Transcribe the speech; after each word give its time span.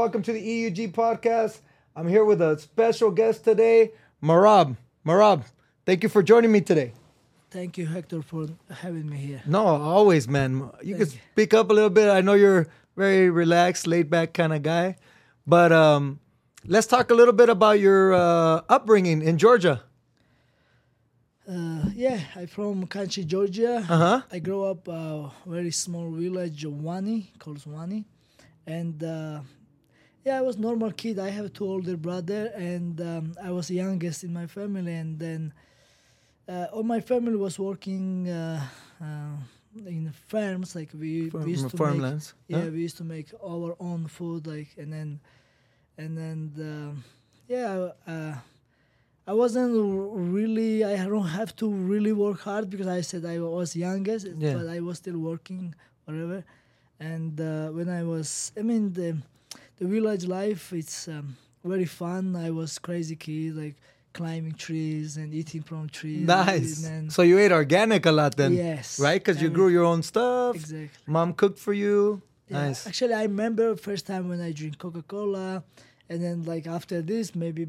Welcome 0.00 0.22
to 0.22 0.32
the 0.32 0.40
EUG 0.40 0.92
podcast. 0.92 1.58
I'm 1.94 2.08
here 2.08 2.24
with 2.24 2.40
a 2.40 2.58
special 2.58 3.10
guest 3.10 3.44
today, 3.44 3.92
Merab. 4.24 4.78
Merab, 5.06 5.44
thank 5.84 6.02
you 6.02 6.08
for 6.08 6.22
joining 6.22 6.50
me 6.50 6.62
today. 6.62 6.94
Thank 7.50 7.76
you, 7.76 7.84
Hector, 7.86 8.22
for 8.22 8.46
having 8.70 9.10
me 9.10 9.18
here. 9.18 9.42
No, 9.44 9.66
always, 9.66 10.26
man. 10.26 10.70
You 10.82 10.96
can 10.96 11.04
Thank 11.04 11.16
you. 11.16 11.20
speak 11.32 11.52
up 11.52 11.68
a 11.68 11.74
little 11.74 11.90
bit. 11.90 12.08
I 12.08 12.22
know 12.22 12.32
you're 12.32 12.66
very 12.96 13.28
relaxed, 13.28 13.86
laid 13.86 14.08
back 14.08 14.32
kind 14.32 14.54
of 14.54 14.62
guy, 14.62 14.96
but 15.46 15.70
um, 15.70 16.18
let's 16.64 16.86
talk 16.86 17.10
a 17.10 17.14
little 17.14 17.34
bit 17.34 17.50
about 17.50 17.78
your 17.78 18.14
uh, 18.14 18.62
upbringing 18.70 19.20
in 19.20 19.36
Georgia. 19.36 19.82
Uh, 21.46 21.90
yeah, 21.94 22.18
I'm 22.34 22.46
from 22.46 22.86
Kanchi, 22.86 23.26
Georgia. 23.26 23.84
Uh 23.86 23.98
huh. 23.98 24.22
I 24.32 24.38
grew 24.38 24.64
up 24.64 24.88
a 24.88 25.30
very 25.44 25.70
small 25.72 26.10
village, 26.10 26.64
Wani, 26.64 27.30
called 27.38 27.60
Wani, 27.66 28.06
and 28.66 29.04
uh, 29.04 29.40
yeah, 30.24 30.38
I 30.38 30.42
was 30.42 30.56
normal 30.58 30.92
kid. 30.92 31.18
I 31.18 31.30
have 31.30 31.52
two 31.52 31.64
older 31.66 31.96
brother, 31.96 32.52
and 32.56 33.00
um, 33.00 33.32
I 33.42 33.50
was 33.50 33.68
the 33.68 33.74
youngest 33.76 34.24
in 34.24 34.32
my 34.32 34.46
family. 34.46 34.94
And 34.94 35.18
then 35.18 35.52
uh, 36.48 36.66
all 36.72 36.82
my 36.82 37.00
family 37.00 37.36
was 37.36 37.58
working 37.58 38.28
uh, 38.28 38.60
uh, 39.02 39.36
in 39.86 40.12
farms, 40.28 40.74
like 40.74 40.90
we, 40.94 41.28
we 41.44 41.52
used 41.52 41.64
to 41.70 41.76
make 41.76 42.02
yeah 42.48 42.64
Huh? 42.64 42.70
we 42.72 42.80
used 42.82 42.96
to 42.98 43.04
make 43.04 43.28
our 43.44 43.76
own 43.80 44.08
food 44.08 44.46
like 44.46 44.70
and 44.76 44.92
then 44.92 45.20
and 45.96 46.16
then 46.18 46.38
um, 46.58 47.04
yeah 47.48 47.90
uh, 48.06 48.34
i 49.26 49.32
wasn't 49.32 49.72
really 50.36 50.82
i 50.84 50.96
don't 51.06 51.28
have 51.40 51.54
to 51.56 51.66
really 51.92 52.12
work 52.12 52.40
hard 52.40 52.68
because 52.68 52.88
i 52.88 53.00
said 53.00 53.24
i 53.24 53.38
was 53.38 53.76
youngest 53.76 54.26
Yeah. 54.38 54.54
but 54.56 54.66
i 54.76 54.80
was 54.80 54.96
still 54.98 55.18
working 55.18 55.74
whatever 56.04 56.42
and 56.98 57.40
uh, 57.40 57.68
when 57.76 57.88
i 57.88 58.02
was 58.02 58.50
i 58.58 58.62
mean 58.62 58.92
the 58.92 59.16
the 59.80 59.86
village 59.96 60.24
life 60.26 60.72
it's 60.80 61.08
um, 61.08 61.26
very 61.64 61.84
fun 62.02 62.36
i 62.36 62.50
was 62.60 62.78
crazy 62.78 63.16
kid 63.16 63.56
like 63.62 63.76
climbing 64.12 64.54
trees 64.66 65.16
and 65.16 65.32
eating 65.40 65.62
from 65.62 65.88
trees 65.88 66.26
Nice. 66.26 66.76
and 66.76 66.84
then, 67.06 67.10
So 67.10 67.22
you 67.22 67.38
ate 67.38 67.52
organic 67.52 68.02
a 68.06 68.12
lot 68.20 68.36
then, 68.36 68.52
yes 68.54 68.98
right? 69.06 69.20
Because 69.20 69.40
you 69.42 69.50
grew 69.50 69.68
your 69.68 69.84
own 69.92 70.02
stuff. 70.02 70.56
exactly 70.56 70.90
Mom 71.06 71.32
cooked 71.32 71.60
for 71.66 71.72
you. 71.72 72.20
Yeah, 72.48 72.66
Nice. 72.66 72.80
Actually, 72.88 73.14
I 73.14 73.22
remember 73.30 73.76
first 73.76 74.04
time 74.10 74.24
when 74.28 74.40
I 74.40 74.50
drink 74.50 74.74
Coca 74.82 75.02
Cola, 75.06 75.62
and 76.10 76.18
then 76.24 76.42
like 76.52 76.66
after 76.66 76.96
this, 77.02 77.36
maybe 77.36 77.64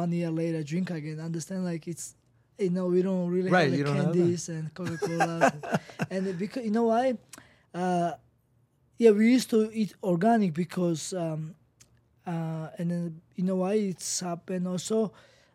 one 0.00 0.10
year 0.10 0.30
later, 0.42 0.64
drink 0.64 0.90
again. 0.90 1.20
Understand? 1.20 1.64
Like 1.64 1.86
it's, 1.86 2.16
you 2.58 2.70
know, 2.70 2.86
we 2.86 3.02
don't 3.02 3.30
really 3.30 3.50
Right, 3.56 3.70
have 3.70 3.78
like 3.78 3.86
don't 3.86 3.96
have 3.96 4.04
candies 4.18 4.48
and 4.48 4.74
Coca 4.74 4.98
Cola, 4.98 5.52
and 6.10 6.26
it- 6.26 6.38
because 6.42 6.64
you 6.66 6.72
know 6.72 6.86
why? 6.90 7.14
Uh, 7.72 8.10
yeah, 8.98 9.10
we 9.10 9.30
used 9.32 9.50
to 9.50 9.70
eat 9.72 9.94
organic 10.02 10.54
because, 10.54 11.12
um, 11.12 11.54
uh, 12.26 12.68
and 12.78 12.90
then 12.90 13.20
you 13.36 13.44
know 13.44 13.56
why 13.56 13.74
it's 13.74 14.20
happened 14.20 14.66
also. 14.66 15.12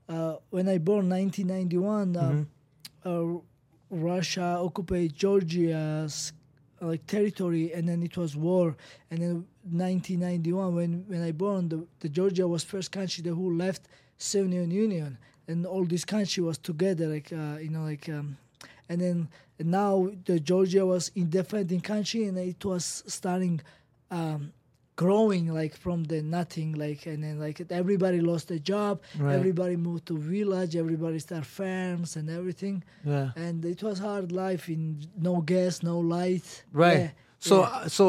Uh, 0.08 0.36
when 0.50 0.67
I 0.67 0.78
born 0.78 1.09
1991, 1.09 2.16
uh, 2.17 2.22
Mhm. 2.31 2.45
uh, 3.06 3.39
Russia 3.89 4.58
occupied 4.59 5.16
Georgia's 5.16 6.34
like 6.81 7.06
territory, 7.08 7.72
and 7.73 7.88
then 7.88 8.02
it 8.03 8.17
was 8.17 8.36
war. 8.36 8.75
And 9.12 9.22
then 9.22 9.45
1991, 9.69 10.75
when 10.75 11.06
when 11.08 11.22
I 11.22 11.31
born, 11.31 11.69
the, 11.69 11.86
the 12.00 12.09
Georgia 12.09 12.47
was 12.47 12.64
first 12.64 12.92
country 12.92 13.22
that 13.23 13.34
who 13.36 13.56
left 13.56 13.88
Soviet 14.17 14.67
Union, 14.69 15.17
and 15.47 15.66
all 15.66 15.86
this 15.86 16.06
country 16.06 16.44
was 16.44 16.58
together, 16.58 17.08
like 17.08 17.31
uh, 17.34 17.58
you 17.62 17.69
know, 17.69 17.84
like. 17.84 18.08
Um, 18.09 18.38
and 18.89 19.00
then 19.00 19.29
and 19.61 19.69
now 19.72 19.94
the 20.27 20.38
Georgia 20.49 20.83
was 20.94 21.03
independent 21.16 21.83
country, 21.94 22.22
and 22.27 22.35
it 22.38 22.63
was 22.66 22.85
starting. 23.07 23.55
Um, 24.19 24.41
growing 24.97 25.45
like 25.61 25.75
from 25.75 26.03
the 26.11 26.22
nothing 26.22 26.73
like 26.73 27.01
and 27.11 27.23
then 27.23 27.39
like 27.39 27.57
everybody 27.72 28.19
lost 28.22 28.49
their 28.49 28.59
job 28.73 29.01
Right. 29.17 29.33
everybody 29.39 29.75
moved 29.88 30.05
to 30.11 30.16
village 30.17 30.75
everybody 30.75 31.17
start 31.17 31.45
farms 31.45 32.09
and 32.17 32.29
everything 32.29 32.83
Yeah. 33.03 33.31
and 33.35 33.66
it 33.66 33.81
was 33.81 33.97
hard 33.99 34.31
life 34.31 34.69
in 34.69 34.81
no 35.17 35.41
gas 35.41 35.81
no 35.81 35.97
light 36.17 36.47
Right. 36.83 36.99
Yeah, 36.99 37.09
So 37.39 37.55
yeah. 37.61 37.88
so 37.88 38.05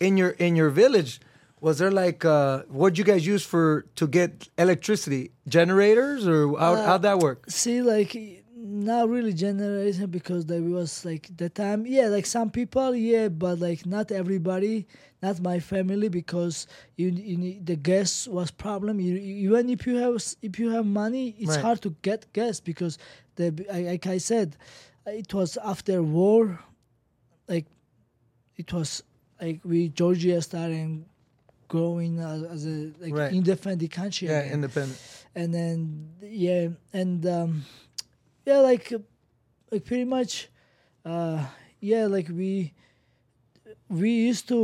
in 0.00 0.16
your 0.16 0.30
in 0.46 0.56
your 0.56 0.70
village, 0.82 1.20
was 1.60 1.74
there 1.78 1.92
like 2.04 2.24
uh 2.24 2.62
what'd 2.78 2.98
you 2.98 3.04
guys 3.04 3.24
use 3.34 3.44
for 3.52 3.66
to 4.00 4.04
get 4.08 4.48
electricity? 4.58 5.30
Generators 5.46 6.26
or 6.26 6.58
how 6.58 6.72
Uh, 6.74 6.86
how'd 6.86 7.02
that 7.02 7.18
work? 7.20 7.38
see 7.48 7.82
like 7.82 8.41
not 8.72 9.08
really 9.08 9.32
generation 9.34 10.06
because 10.10 10.46
there 10.46 10.62
was 10.62 11.04
like 11.04 11.28
the 11.36 11.48
time 11.48 11.84
yeah 11.86 12.06
like 12.08 12.24
some 12.26 12.50
people 12.50 12.94
yeah 12.96 13.28
but 13.28 13.58
like 13.58 13.84
not 13.86 14.10
everybody 14.10 14.86
not 15.22 15.38
my 15.40 15.60
family 15.60 16.08
because 16.08 16.66
you, 16.96 17.08
you 17.10 17.36
need, 17.36 17.66
the 17.66 17.76
gas 17.76 18.26
was 18.26 18.50
problem 18.50 18.98
you, 18.98 19.14
you- 19.14 19.48
even 19.50 19.68
if 19.68 19.86
you 19.86 19.96
have 19.96 20.22
if 20.42 20.58
you 20.58 20.70
have 20.70 20.86
money 20.86 21.34
it's 21.38 21.50
Right. 21.56 21.60
hard 21.60 21.80
to 21.82 21.90
get 22.02 22.32
gas 22.32 22.60
because 22.60 22.98
the 23.36 23.50
like 23.72 24.06
i 24.06 24.18
said 24.18 24.56
it 25.06 25.32
was 25.34 25.56
after 25.58 26.02
war 26.02 26.58
like 27.48 27.66
it 28.56 28.72
was 28.72 29.02
like 29.40 29.60
we 29.64 29.88
georgia 29.90 30.40
starting 30.40 31.04
growing 31.68 32.18
as, 32.20 32.42
as 32.44 32.66
a 32.66 32.92
like 33.00 33.12
Right. 33.14 33.32
independent 33.32 33.90
country 33.90 34.28
Yeah, 34.28 34.40
again 34.40 34.54
independent. 34.54 34.98
and 35.34 35.54
then 35.54 36.08
yeah 36.22 36.68
and 36.92 37.26
um 37.26 37.64
yeah 38.44 38.58
like 38.58 38.92
like 39.70 39.84
pretty 39.84 40.04
much 40.04 40.48
uh 41.04 41.46
yeah 41.80 42.06
like 42.06 42.28
we 42.28 42.72
we 43.92 44.10
used 44.10 44.48
to 44.48 44.56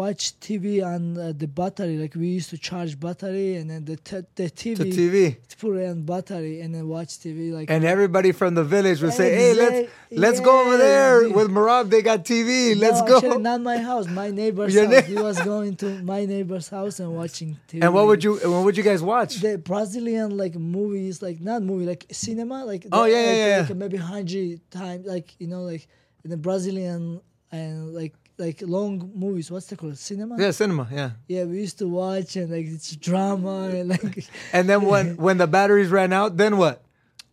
watch 0.00 0.38
tv 0.38 0.64
on 0.84 1.18
uh, 1.18 1.32
the 1.36 1.48
battery 1.48 1.96
like 1.98 2.14
we 2.14 2.28
used 2.28 2.50
to 2.50 2.58
charge 2.58 2.92
battery 3.00 3.56
and 3.56 3.68
then 3.70 3.84
the 3.84 3.96
t- 3.96 4.22
the 4.36 4.44
tv, 4.60 4.76
To 4.76 4.84
TV. 4.84 5.36
put 5.58 5.76
it 5.78 5.88
on 5.90 6.02
battery 6.02 6.60
and 6.60 6.72
then 6.74 6.86
watch 6.86 7.08
tv 7.18 7.52
like 7.52 7.68
And 7.68 7.82
everybody 7.84 8.30
from 8.30 8.54
the 8.54 8.62
village 8.62 9.02
would 9.02 9.12
say, 9.12 9.28
"Hey, 9.34 9.54
let's 9.54 9.90
let's 10.24 10.40
go 10.48 10.52
over 10.62 10.76
there 10.76 11.28
with 11.36 11.48
Merab. 11.56 11.90
They 11.90 12.02
got 12.02 12.24
TV. 12.24 12.78
Let's 12.78 13.00
no, 13.00 13.06
go." 13.08 13.16
actually 13.16 13.42
not 13.50 13.60
my 13.72 13.78
house 13.78 14.06
my 14.22 14.30
neighbor's 14.30 14.72
Your 14.74 14.86
house 14.86 15.04
he 15.06 15.16
was 15.28 15.38
going 15.52 15.72
to 15.82 15.86
my 16.14 16.24
neighbor's 16.34 16.68
house 16.68 17.00
and 17.00 17.10
watching 17.20 17.50
tv 17.68 17.82
and 17.82 17.92
what 17.92 18.06
would 18.06 18.22
you 18.22 18.32
what 18.52 18.62
would 18.64 18.76
you 18.76 18.86
guys 18.90 19.02
watch? 19.02 19.32
the 19.40 19.58
Brazilian 19.58 20.36
like 20.42 20.54
movies, 20.54 21.22
like 21.26 21.38
not 21.40 21.60
movie, 21.70 21.86
like 21.86 22.06
cinema, 22.12 22.64
like 22.64 22.82
Oh, 22.92 23.02
the- 23.04 23.10
yeah, 23.10 23.16
yeah, 23.24 23.30
like, 23.30 23.38
yeah. 23.54 23.66
like 23.70 23.76
maybe 23.82 23.96
hundred 23.96 24.60
times, 24.70 25.02
like 25.14 25.28
you 25.40 25.48
know, 25.52 25.62
like 25.72 25.88
the 26.24 26.36
Brazilian 26.36 27.20
and 27.50 27.92
like 28.00 28.14
like 28.38 28.62
long 28.62 29.10
movies. 29.14 29.50
What's 29.50 29.66
they 29.66 29.76
called? 29.76 29.96
Cinema. 29.98 30.36
Yeah, 30.38 30.50
cinema. 30.50 30.86
Yeah. 30.92 31.10
Yeah, 31.28 31.44
we 31.44 31.58
used 31.60 31.78
to 31.78 31.88
watch 31.88 32.36
and 32.36 32.50
like 32.50 32.66
it's 32.66 32.94
drama 32.96 33.68
and 33.68 33.88
like 33.88 34.26
And 34.52 34.68
then 34.68 34.82
when 34.82 35.16
when 35.26 35.38
the 35.38 35.46
batteries 35.46 35.90
ran 35.90 36.12
out, 36.12 36.36
then 36.36 36.56
what? 36.58 36.82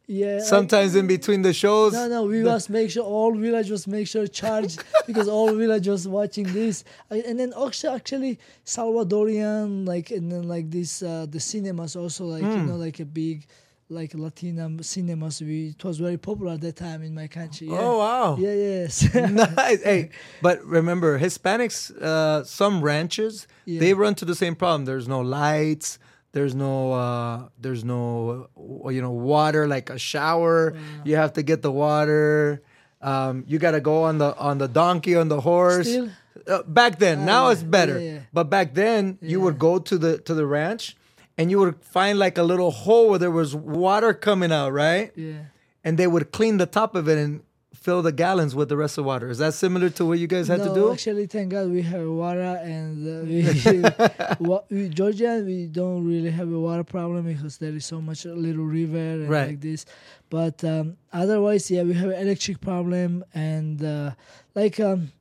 yeah. 0.06 0.40
Sometimes 0.40 0.96
in 0.96 1.08
between 1.08 1.42
the 1.44 1.54
shows. 1.54 1.94
no, 1.94 2.08
no, 2.08 2.24
we 2.24 2.44
must 2.44 2.70
make 2.70 2.92
sure 2.92 3.04
all 3.04 3.34
village 3.34 3.70
was 3.70 3.88
make 3.88 4.08
sure 4.08 4.28
charged 4.28 4.84
because 5.08 5.28
all 5.30 5.54
village 5.56 5.88
was 5.88 6.08
watching 6.08 6.44
this, 6.54 6.84
and 7.10 7.40
then 7.40 7.54
also 7.54 7.94
actually 7.96 8.38
Salvadorian 8.66 9.88
like 9.88 10.12
and 10.12 10.32
then 10.32 10.44
like 10.48 10.70
this 10.72 11.02
uh, 11.04 11.26
the 11.30 11.40
cinemas 11.40 11.96
also 11.96 12.26
like 12.26 12.44
you 12.44 12.50
Hmm. 12.50 12.68
know 12.68 12.76
like 12.76 13.00
a 13.00 13.06
big 13.06 13.46
like 13.90 14.14
Latina 14.14 14.70
cinemas. 14.84 15.42
We 15.42 15.70
it 15.78 15.84
was 15.84 15.98
very 16.00 16.18
popular 16.18 16.54
at 16.54 16.62
that 16.62 16.76
time 16.78 17.04
in 17.04 17.14
my 17.14 17.28
country. 17.28 17.68
Yeah. 17.68 17.78
Oh 17.80 17.98
wow. 18.00 18.38
Yeah, 18.40 18.54
yes. 18.54 19.14
nice. 19.58 19.84
Hey, 19.84 20.10
but 20.42 20.64
remember, 20.66 21.20
Hispanics, 21.20 21.92
uh, 22.02 22.44
some 22.44 22.82
ranches, 22.82 23.48
Yeah. 23.66 23.80
they 23.80 23.94
run 23.94 24.16
to 24.16 24.26
the 24.26 24.36
same 24.36 24.56
problem. 24.56 24.86
There's 24.86 25.08
no 25.08 25.22
lights. 25.22 26.00
There's 26.32 26.56
no, 26.56 26.94
uh, 26.94 27.50
there's 27.62 27.84
no, 27.84 28.48
uh, 28.58 28.90
you 28.90 29.02
know, 29.04 29.12
water 29.12 29.68
like 29.68 29.92
a 29.92 30.00
shower. 30.00 30.74
You 31.06 31.16
have 31.16 31.34
to 31.34 31.44
get 31.44 31.62
the 31.62 31.72
water. 31.72 32.64
Um, 33.02 33.44
you 33.48 33.60
got 33.60 33.72
to 33.72 33.82
go 33.82 34.04
on 34.04 34.18
the 34.18 34.36
on 34.38 34.58
the 34.58 34.68
donkey 34.68 35.16
on 35.16 35.28
the 35.28 35.42
horse. 35.42 35.88
Still? 35.88 36.10
Uh, 36.48 36.64
back 36.64 36.98
then, 36.98 37.26
now 37.26 37.46
Ah, 37.46 37.52
it's 37.52 37.62
better. 37.62 38.26
But 38.34 38.50
back 38.50 38.74
then, 38.74 39.20
you 39.22 39.42
would 39.42 39.60
go 39.60 39.78
to 39.78 39.98
the 39.98 40.18
to 40.20 40.34
the 40.34 40.48
ranch, 40.48 40.98
and 41.38 41.50
you 41.52 41.60
would 41.60 41.84
find 41.84 42.20
like 42.20 42.38
a 42.38 42.44
little 42.44 42.72
hole 42.72 43.10
where 43.10 43.20
there 43.20 43.32
was 43.32 43.56
water 43.56 44.14
coming 44.14 44.52
out, 44.52 44.72
right? 44.72 45.12
yeah. 45.16 45.46
and 45.84 45.98
they 45.98 46.08
would 46.08 46.32
clean 46.32 46.58
the 46.58 46.66
top 46.66 46.96
of 46.96 47.08
it 47.10 47.18
and 47.18 47.42
fill 47.74 48.02
the 48.02 48.12
gallons 48.14 48.56
with 48.56 48.70
the 48.70 48.78
rest 48.78 48.98
of 48.98 49.04
the 49.04 49.08
water. 49.08 49.30
Is 49.30 49.40
that 49.40 49.54
similar 49.54 49.90
to 49.90 50.06
what 50.06 50.18
you 50.20 50.28
guys 50.28 50.48
had 50.48 50.60
no, 50.60 50.68
to 50.70 50.74
do? 50.74 50.92
actually, 50.94 51.26
thank 51.26 51.52
God 51.52 51.70
we 51.70 51.82
have 51.82 52.08
water, 52.08 52.56
and 52.64 53.06
uh, 53.06 53.26
we, 54.40 54.48
we 54.70 54.90
Georgia 54.90 55.44
we 55.46 55.68
don't 55.68 56.06
really 56.06 56.32
have 56.32 56.52
a 56.52 56.60
water 56.60 56.84
problem 56.84 57.26
because 57.26 57.58
there 57.58 57.74
is 57.74 57.86
so 57.86 58.00
much 58.00 58.26
little 58.26 58.64
river 58.64 58.98
and 58.98 59.30
Right. 59.30 59.48
like 59.50 59.62
this. 59.62 59.86
But 60.30 60.64
um, 60.64 60.98
otherwise, 61.12 61.70
yeah, 61.70 61.84
we 61.84 61.94
have 61.96 62.12
electric 62.12 62.62
problem, 62.62 63.24
and 63.34 63.84
uh, 63.84 64.12
like 64.56 64.80
um, 64.80 65.12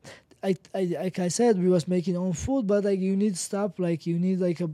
I, 0.43 0.57
I 0.75 0.97
like 1.01 1.19
I 1.19 1.29
said, 1.29 1.59
we 1.59 1.69
was 1.69 1.89
making 1.89 2.17
own 2.17 2.33
food, 2.33 2.67
but 2.67 2.85
like 2.85 3.01
you 3.01 3.17
need 3.17 3.37
stuff 3.37 3.79
like 3.79 4.07
you 4.07 4.19
need 4.19 4.39
like 4.41 4.61
a 4.61 4.71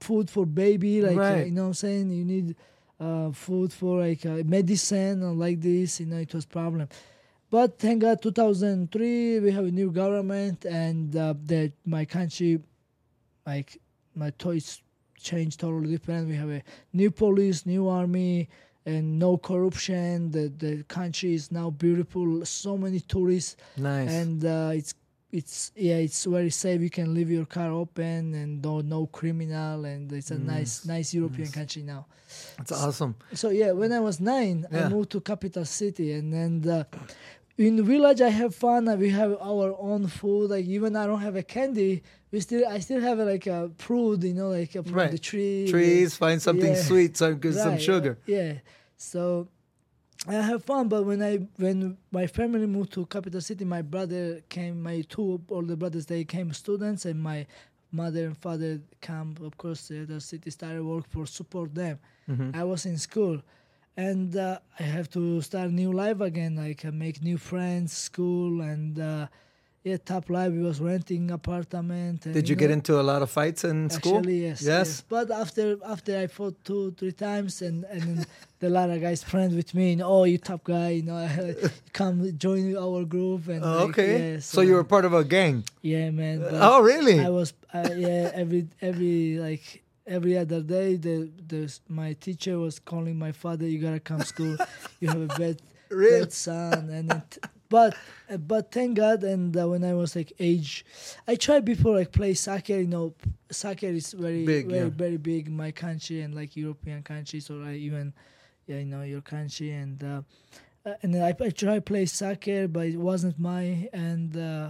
food 0.00 0.28
for 0.30 0.46
baby, 0.46 1.00
like 1.02 1.16
uh, 1.18 1.44
you 1.44 1.52
know 1.52 1.62
what 1.62 1.68
I'm 1.68 1.74
saying. 1.74 2.10
You 2.10 2.24
need 2.24 2.56
uh, 3.00 3.30
food 3.32 3.72
for 3.72 4.00
like 4.00 4.24
uh, 4.26 4.42
medicine 4.44 5.22
and 5.22 5.38
like 5.38 5.60
this. 5.60 6.00
You 6.00 6.06
know, 6.06 6.18
it 6.18 6.32
was 6.34 6.44
problem. 6.46 6.88
But 7.50 7.78
thank 7.78 8.02
God, 8.02 8.22
2003 8.22 9.40
we 9.40 9.50
have 9.52 9.64
a 9.66 9.70
new 9.70 9.90
government, 9.90 10.64
and 10.64 11.14
uh, 11.16 11.34
that 11.46 11.72
my 11.84 12.04
country, 12.04 12.60
like 13.46 13.78
my 14.14 14.30
toys 14.30 14.80
changed 15.20 15.60
totally 15.60 15.90
different. 15.90 16.28
We 16.28 16.34
have 16.36 16.50
a 16.50 16.62
new 16.92 17.10
police, 17.10 17.66
new 17.66 17.88
army, 17.88 18.48
and 18.86 19.18
no 19.18 19.36
corruption. 19.36 20.30
The 20.30 20.48
the 20.48 20.82
country 20.84 21.34
is 21.34 21.52
now 21.52 21.70
beautiful. 21.70 22.44
So 22.44 22.76
many 22.76 23.00
tourists, 23.00 23.56
Nice. 23.76 24.10
and 24.10 24.44
uh, 24.44 24.70
it's 24.74 24.94
it's 25.32 25.72
yeah, 25.74 25.96
it's 25.96 26.24
very 26.26 26.50
safe. 26.50 26.80
You 26.80 26.90
can 26.90 27.14
leave 27.14 27.30
your 27.30 27.46
car 27.46 27.70
open 27.72 28.34
and 28.34 28.62
no 28.62 28.80
no 28.82 29.06
criminal, 29.06 29.84
and 29.84 30.12
it's 30.12 30.30
a 30.30 30.38
nice 30.38 30.84
nice 30.86 31.14
European 31.14 31.48
country 31.58 31.82
now. 31.82 32.06
That's 32.58 32.72
awesome. 32.72 33.14
So 33.34 33.50
yeah, 33.50 33.72
when 33.72 33.92
I 33.92 34.00
was 34.00 34.20
nine, 34.20 34.66
Yeah. 34.70 34.86
I 34.86 34.88
moved 34.88 35.10
to 35.12 35.20
capital 35.20 35.64
city, 35.64 36.12
and 36.12 36.32
then 36.32 36.52
uh, 36.68 36.84
in 37.58 37.76
the 37.76 37.82
village 37.82 38.20
I 38.20 38.28
have 38.30 38.54
fun. 38.54 38.88
and 38.88 39.00
We 39.00 39.10
have 39.10 39.32
our 39.40 39.74
own 39.78 40.06
food. 40.08 40.50
Like 40.50 40.66
even 40.66 40.96
I 40.96 41.06
don't 41.06 41.20
have 41.28 41.36
a 41.36 41.42
candy, 41.42 42.02
we 42.30 42.40
still 42.40 42.64
I 42.68 42.78
still 42.80 43.00
have 43.00 43.18
like 43.18 43.46
a 43.46 43.70
fruit, 43.78 44.22
you 44.22 44.34
know, 44.34 44.50
like 44.50 44.74
a 44.74 44.82
from 44.82 44.94
Right. 44.94 45.10
the 45.10 45.18
tree. 45.18 45.66
Trees, 45.68 46.14
find 46.16 46.40
something 46.42 46.72
Yeah. 46.74 46.82
sweet, 46.90 47.16
some, 47.16 47.38
get 47.38 47.54
some 47.54 47.72
Right, 47.72 47.82
sugar. 47.82 48.18
Yeah. 48.26 48.52
So 48.96 49.48
I 50.28 50.34
have 50.34 50.64
fun, 50.64 50.88
but 50.88 51.04
when 51.04 51.20
I 51.20 51.38
when 51.56 51.96
my 52.12 52.26
family 52.28 52.66
moved 52.66 52.92
to 52.92 53.06
capital 53.06 53.40
city, 53.40 53.64
my 53.64 53.82
brother 53.82 54.40
came. 54.48 54.80
My 54.82 55.00
two 55.08 55.40
older 55.50 55.74
brothers 55.74 56.06
they 56.06 56.24
came 56.24 56.52
students, 56.52 57.04
and 57.06 57.20
my 57.20 57.46
mother 57.90 58.26
and 58.26 58.38
father 58.38 58.80
come. 59.00 59.34
Of 59.42 59.56
course, 59.56 59.88
the 59.88 60.02
other 60.02 60.20
city 60.20 60.50
started 60.50 60.84
work 60.84 61.08
for 61.08 61.26
support 61.26 61.74
them. 61.74 61.98
Mm-hmm. 62.30 62.50
I 62.54 62.62
was 62.62 62.86
in 62.86 62.98
school, 62.98 63.42
and 63.96 64.36
uh, 64.36 64.60
I 64.78 64.84
have 64.84 65.10
to 65.10 65.40
start 65.40 65.72
new 65.72 65.92
life 65.92 66.20
again. 66.20 66.54
Like 66.54 66.84
uh, 66.84 66.92
make 66.92 67.20
new 67.20 67.36
friends, 67.36 67.92
school, 67.92 68.60
and 68.60 69.00
uh, 69.00 69.26
yeah, 69.84 69.96
top 70.04 70.30
life. 70.30 70.52
We 70.52 70.62
was 70.62 70.80
renting 70.80 71.30
apartment. 71.30 72.24
And, 72.26 72.34
Did 72.34 72.48
you 72.48 72.54
know, 72.54 72.60
get 72.60 72.70
into 72.70 73.00
a 73.00 73.02
lot 73.02 73.22
of 73.22 73.30
fights 73.30 73.64
in 73.64 73.90
school? 73.90 74.18
Actually, 74.18 74.42
yes, 74.42 74.62
Yes? 74.62 75.02
But 75.08 75.30
after 75.30 75.76
after 75.84 76.18
I 76.18 76.26
fought 76.28 76.56
two 76.64 76.92
three 76.98 77.12
times, 77.12 77.62
and 77.62 77.84
and 77.84 78.26
the 78.60 78.68
lot 78.70 78.90
of 78.90 79.00
guys 79.00 79.22
friends 79.22 79.54
with 79.54 79.74
me. 79.74 79.90
You 79.90 79.96
know, 79.96 80.08
oh, 80.08 80.24
you 80.24 80.38
top 80.38 80.62
guy. 80.64 80.90
You 80.90 81.02
know, 81.02 81.54
come 81.92 82.36
join 82.38 82.76
our 82.76 83.04
group. 83.04 83.48
And 83.48 83.64
Oh, 83.64 83.86
like, 83.86 83.88
okay. 83.98 84.32
yeah, 84.34 84.40
so 84.40 84.60
you 84.60 84.74
were 84.74 84.84
part 84.84 85.04
of 85.04 85.12
a 85.14 85.24
gang. 85.24 85.64
yeah, 85.82 86.10
man. 86.10 86.44
Oh, 86.50 86.80
really? 86.82 87.18
I 87.20 87.28
was 87.30 87.52
uh, 87.74 87.88
yeah 87.96 88.30
every 88.34 88.68
every 88.80 89.38
like 89.38 89.82
every 90.06 90.36
other 90.36 90.60
day 90.62 90.96
the 90.96 91.30
the 91.48 91.72
my 91.88 92.12
teacher 92.14 92.58
was 92.58 92.78
calling 92.80 93.16
my 93.18 93.30
father 93.32 93.66
you 93.68 93.78
gotta 93.78 94.00
come 94.00 94.20
school 94.22 94.56
you 95.00 95.06
have 95.08 95.20
a 95.30 95.32
bad 95.38 95.62
Really? 95.88 96.20
bad 96.20 96.32
son 96.32 96.90
and 96.90 97.12
it, 97.12 97.38
but 97.76 97.90
but 98.52 98.64
thank 98.76 98.90
God 99.04 99.18
and 99.32 99.56
uh, 99.56 99.66
when 99.72 99.82
I 99.84 99.94
was 100.02 100.10
like 100.18 100.30
age 100.50 100.84
I 101.26 101.34
tried 101.46 101.64
before 101.72 101.94
like 102.00 102.12
play 102.20 102.34
soccer 102.34 102.78
you 102.84 102.90
know 102.96 103.06
soccer 103.50 103.90
is 104.00 104.12
very 104.24 104.44
Big, 104.52 104.64
very 104.68 104.88
yeah. 104.88 105.02
very 105.04 105.18
big 105.30 105.42
in 105.50 105.56
my 105.64 105.72
country 105.84 106.16
and 106.24 106.34
like 106.40 106.50
European 106.64 107.00
countries 107.12 107.50
or 107.50 107.58
like 107.66 107.80
even 107.88 108.06
yeah 108.68 108.78
you 108.82 108.88
know 108.92 109.02
your 109.14 109.22
country 109.34 109.70
and 109.82 109.98
uh, 110.04 110.20
uh, 110.86 110.94
and 111.02 111.08
then 111.14 111.22
I, 111.30 111.32
I 111.48 111.50
tried 111.50 111.82
play 111.92 112.06
soccer 112.06 112.68
but 112.68 112.84
it 112.94 113.00
wasn't 113.10 113.36
my 113.38 113.88
and 113.92 114.30
uh, 114.36 114.68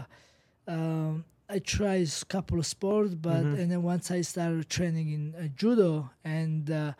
um, 0.74 1.24
I 1.48 1.58
tried 1.58 2.08
a 2.22 2.24
couple 2.34 2.58
of 2.58 2.66
sports, 2.66 3.14
but 3.14 3.44
Mhm. 3.44 3.58
and 3.58 3.66
then 3.70 3.82
once 3.82 4.10
I 4.10 4.22
started 4.22 4.68
training 4.76 5.08
in 5.16 5.24
uh, 5.34 5.48
judo 5.60 6.08
and 6.24 6.70
uh, 6.70 6.92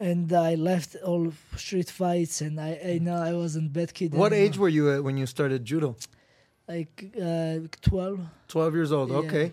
and 0.00 0.32
I 0.32 0.54
left 0.54 0.96
all 1.04 1.32
street 1.56 1.90
fights 1.90 2.40
and 2.40 2.58
I, 2.58 2.80
I 2.84 2.98
know 2.98 3.16
I 3.16 3.34
wasn't 3.34 3.72
bad 3.72 3.92
kid. 3.92 4.14
what 4.14 4.32
anymore. 4.32 4.46
age 4.48 4.58
were 4.58 4.68
you 4.68 4.90
at 4.90 5.04
when 5.04 5.18
you 5.18 5.26
started 5.26 5.64
judo? 5.64 5.94
Like 6.66 7.14
uh, 7.20 7.58
twelve. 7.82 8.20
12 8.48 8.74
years 8.74 8.92
old. 8.92 9.10
Yeah. 9.10 9.16
Okay. 9.18 9.52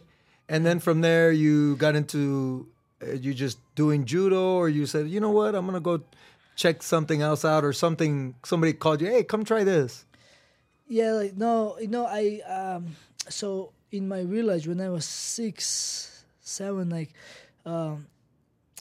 And 0.50 0.66
then 0.66 0.80
from 0.80 1.02
there, 1.02 1.32
you 1.32 1.76
got 1.76 1.96
into 1.96 2.68
uh, 3.02 3.12
you 3.14 3.34
just 3.34 3.60
doing 3.76 4.06
judo, 4.06 4.56
or 4.56 4.70
you 4.70 4.86
said, 4.86 5.10
you 5.10 5.20
know 5.20 5.32
what, 5.32 5.54
I'm 5.54 5.66
gonna 5.66 5.80
go 5.80 6.02
check 6.56 6.82
something 6.82 7.22
else 7.22 7.44
out, 7.44 7.66
or 7.66 7.74
something. 7.74 8.36
Somebody 8.46 8.74
called 8.74 9.02
you, 9.02 9.08
hey, 9.08 9.24
come 9.24 9.44
try 9.44 9.64
this. 9.64 10.06
Yeah, 10.88 11.12
like 11.14 11.36
no, 11.36 11.78
you 11.80 11.88
know 11.90 12.06
I 12.08 12.40
um 12.48 12.96
so 13.30 13.74
in 13.92 14.08
my 14.08 14.24
village 14.24 14.68
when 14.68 14.80
I 14.80 14.90
was 14.90 15.06
six, 15.06 16.24
seven, 16.40 16.90
like 16.90 17.12
um 17.66 18.08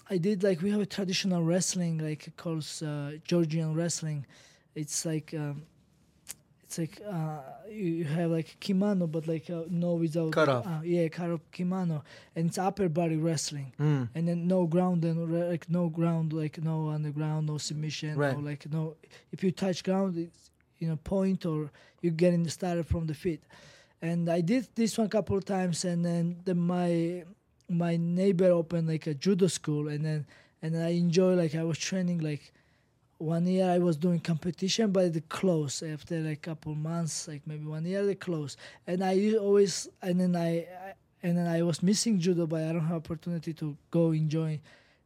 I 0.08 0.18
did 0.18 0.42
like 0.42 0.62
we 0.62 0.70
have 0.70 0.80
a 0.80 0.86
traditional 0.86 1.42
wrestling 1.42 1.98
like 1.98 2.32
called 2.36 2.66
uh, 2.84 3.12
Georgian 3.24 3.74
wrestling. 3.74 4.24
It's 4.74 5.04
like 5.04 5.34
um 5.34 5.62
it's 6.64 6.78
like 6.78 7.00
uh 7.08 7.38
you 7.70 8.04
have 8.04 8.30
like 8.30 8.56
kimono 8.60 9.06
but 9.06 9.26
like 9.26 9.48
uh, 9.50 9.62
no 9.70 9.94
without 9.94 10.32
Cut 10.32 10.48
off. 10.48 10.66
uh, 10.66 10.80
yeah 10.84 11.06
cut 11.08 11.30
off 11.30 11.40
kimono 11.52 12.02
and 12.34 12.46
it's 12.48 12.58
upper 12.58 12.88
body 12.88 13.16
wrestling 13.16 13.72
Mm. 13.78 14.08
and 14.14 14.26
then 14.28 14.46
no 14.48 14.66
ground 14.66 15.04
and 15.04 15.28
re- 15.30 15.48
like 15.48 15.68
no 15.70 15.88
ground 15.88 16.32
like 16.32 16.60
no 16.62 16.88
on 16.88 17.02
the 17.02 17.10
ground 17.10 17.46
no 17.46 17.58
submission 17.58 18.16
Right. 18.16 18.36
like 18.42 18.70
no 18.72 18.96
if 19.32 19.44
you 19.44 19.50
touch 19.52 19.84
ground 19.84 20.16
it's 20.18 20.50
you 20.78 20.88
know 20.88 20.96
point 20.96 21.46
or 21.46 21.70
you're 22.02 22.12
getting 22.24 22.46
started 22.48 22.86
from 22.86 23.06
the 23.06 23.14
feet 23.14 23.42
and 24.02 24.28
i 24.28 24.40
did 24.40 24.66
this 24.74 24.98
one 24.98 25.08
couple 25.08 25.36
of 25.36 25.44
times 25.44 25.84
and 25.84 26.04
then 26.04 26.36
the, 26.44 26.54
my 26.54 27.22
my 27.68 27.96
neighbor 27.96 28.50
opened 28.50 28.88
like 28.88 29.06
a 29.06 29.14
judo 29.14 29.46
school 29.46 29.88
and 29.88 30.04
then 30.04 30.26
and 30.62 30.76
i 30.76 30.88
enjoy 30.88 31.34
like 31.34 31.54
i 31.54 31.64
was 31.64 31.78
training 31.78 32.18
like 32.18 32.52
one 33.18 33.46
year 33.46 33.70
i 33.70 33.78
was 33.78 33.96
doing 33.96 34.20
competition 34.20 34.92
but 34.92 35.12
they 35.12 35.20
closed 35.20 35.82
after 35.82 36.20
like 36.20 36.42
couple 36.42 36.74
months 36.74 37.26
like 37.26 37.42
maybe 37.46 37.64
one 37.64 37.84
year 37.84 38.04
they 38.04 38.14
closed. 38.14 38.58
And 38.86 39.02
I 39.02 39.34
always 39.34 39.88
and 40.02 40.20
then 40.20 40.36
i, 40.36 40.58
I 40.58 40.94
and 41.22 41.36
then 41.36 41.46
i 41.46 41.62
was 41.62 41.82
missing 41.82 42.20
judo 42.20 42.46
but 42.46 42.62
i 42.62 42.72
don't 42.72 42.86
have 42.86 42.98
opportunity 42.98 43.52
to 43.54 43.76
go 43.90 44.12
enjoy 44.12 44.60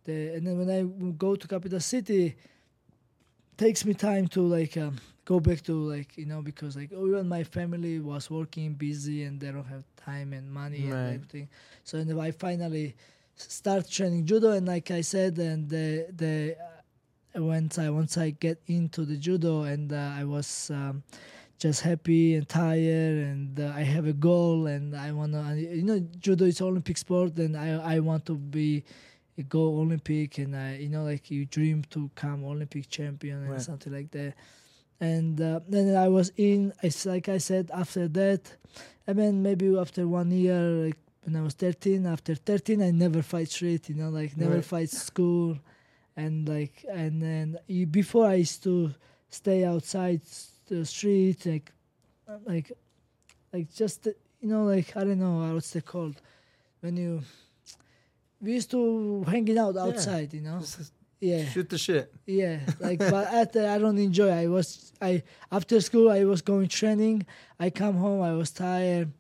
the 0.05 0.35
and 0.35 0.47
then 0.47 0.59
when 0.59 0.71
i 0.71 0.83
go 1.13 1.37
to 1.37 1.47
capital 1.47 1.81
city 1.81 2.37
takes 3.57 3.85
me 3.85 3.95
time 3.95 4.27
to 4.27 4.41
like 4.41 4.77
um, 4.77 4.97
go 5.31 5.39
back 5.49 5.61
to 5.69 5.75
like 5.95 6.11
you 6.19 6.27
know 6.27 6.43
because 6.43 6.77
like 6.77 6.91
oh, 6.97 7.07
even 7.09 7.29
my 7.29 7.45
family 7.45 8.01
was 8.01 8.31
working 8.31 8.75
busy 8.75 9.25
and 9.25 9.41
they 9.41 9.51
don't 9.53 9.67
have 9.77 9.85
time 9.97 10.33
and 10.33 10.51
money 10.63 10.85
Right. 10.85 10.97
and 10.97 11.07
everything 11.17 11.49
so 11.85 11.99
and 11.99 12.21
i 12.21 12.31
finally 12.33 12.97
start 13.37 13.89
training 13.89 14.25
judo 14.27 14.51
and 14.53 14.67
like 14.67 14.91
i 14.91 15.03
said 15.03 15.39
and 15.39 15.69
the 15.69 16.07
the 16.23 16.57
uh, 17.37 17.43
once 17.43 17.79
i 17.79 17.89
once 17.91 18.17
i 18.19 18.31
get 18.31 18.59
into 18.67 19.05
the 19.05 19.17
judo 19.17 19.63
and 19.63 19.93
uh, 19.93 20.13
i 20.21 20.25
was 20.25 20.71
um, 20.75 21.03
just 21.59 21.83
happy 21.83 22.35
and 22.35 22.49
tired 22.49 23.19
and 23.31 23.61
uh, 23.61 23.73
i 23.77 23.83
have 23.83 24.07
a 24.07 24.13
goal 24.13 24.67
and 24.67 24.97
i 24.97 25.13
want 25.13 25.33
to 25.33 25.43
you 25.57 25.83
know 25.85 25.99
judo 26.21 26.45
is 26.47 26.61
olympic 26.61 26.97
sport 26.99 27.37
and 27.39 27.57
i 27.57 27.69
i 27.95 27.99
want 28.01 28.25
to 28.27 28.35
be 28.37 28.85
go 29.49 29.61
olympic 29.83 30.39
and 30.39 30.57
I, 30.57 30.77
you 30.77 30.89
know 30.89 31.05
like 31.05 31.31
you 31.31 31.47
dream 31.47 31.85
to 31.91 32.11
come 32.15 32.45
olympic 32.45 32.89
champion 32.89 33.43
and 33.45 33.51
Right. 33.53 33.61
something 33.61 33.93
like 33.93 34.11
that 34.13 34.35
and 35.01 35.41
uh, 35.41 35.61
then 35.69 35.97
i 35.97 36.09
was 36.09 36.31
in 36.37 36.73
I, 36.83 36.87
s- 36.89 37.07
like 37.07 37.29
i 37.29 37.39
said 37.39 37.71
after 37.73 38.07
that 38.09 38.43
i 39.09 39.13
mean 39.13 39.43
maybe 39.43 39.67
after 39.79 40.07
one 40.07 40.31
year 40.31 40.61
like 40.87 40.97
when 41.25 41.37
i 41.37 41.43
was 41.43 41.55
13 41.55 42.07
after 42.07 42.35
13 42.35 42.83
i 42.83 42.91
never 42.91 43.23
fight 43.23 43.49
street 43.51 43.89
you 43.89 43.95
know 43.95 44.11
like 44.11 44.37
never 44.37 44.57
Right. 44.57 44.65
fight 44.65 44.91
school. 44.91 45.59
And 46.17 46.49
like 46.49 46.85
and 46.91 47.23
then 47.23 47.57
you, 47.67 47.87
before 47.87 48.27
i 48.27 48.35
used 48.35 48.63
to 48.65 48.93
stay 49.31 49.65
outside 49.65 50.21
the 50.67 50.85
street 50.85 51.47
like 51.47 51.73
like 52.47 52.73
like 53.53 53.73
just 53.73 54.07
you 54.43 54.49
know 54.53 54.65
like 54.65 54.89
i 54.97 55.05
don't 55.05 55.19
know 55.21 55.55
what's 55.55 55.75
it 55.77 55.87
called? 55.87 56.17
When 56.83 56.97
you 56.97 57.23
we 58.41 58.53
used 58.55 58.71
to 58.73 59.23
hanging 59.25 59.59
out 59.59 59.77
outside 59.77 60.33
you 60.35 60.41
know? 60.43 60.59
Just 60.61 60.93
yeah. 61.21 61.45
Shoot 61.51 61.69
the 61.69 61.79
shit. 61.79 62.13
yeah 62.27 62.61
like 62.81 62.99
but 62.99 63.27
after 63.29 63.69
i 63.69 63.79
don't 63.79 63.99
enjoy 63.99 64.31
i 64.31 64.47
was 64.47 64.93
i 65.03 65.23
after 65.53 65.81
school 65.81 66.11
i 66.11 66.25
was 66.25 66.41
going 66.43 66.69
training. 66.69 67.27
I 67.59 67.71
come 67.71 67.97
home 67.97 68.23
i 68.23 68.33
was 68.33 68.51
tired 68.51 69.11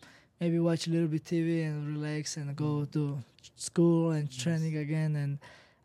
maybe 0.40 0.58
watch 0.58 0.86
a 0.86 0.90
little 0.90 1.08
bit 1.08 1.24
tv 1.24 1.66
and 1.66 1.86
relax 1.96 2.36
and 2.36 2.54
go 2.56 2.86
to 2.86 3.18
school 3.56 4.10
and 4.12 4.30
training 4.30 4.76
again 4.78 5.14
and 5.16 5.38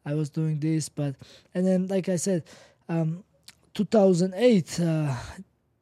i 0.05 0.13
was 0.13 0.29
doing 0.29 0.59
this 0.59 0.87
but 0.87 1.15
and 1.53 1.65
then 1.67 1.87
like 1.87 2.07
i 2.07 2.15
said 2.15 2.43
um 2.87 3.23
2008 3.73 4.79
uh 4.79 5.13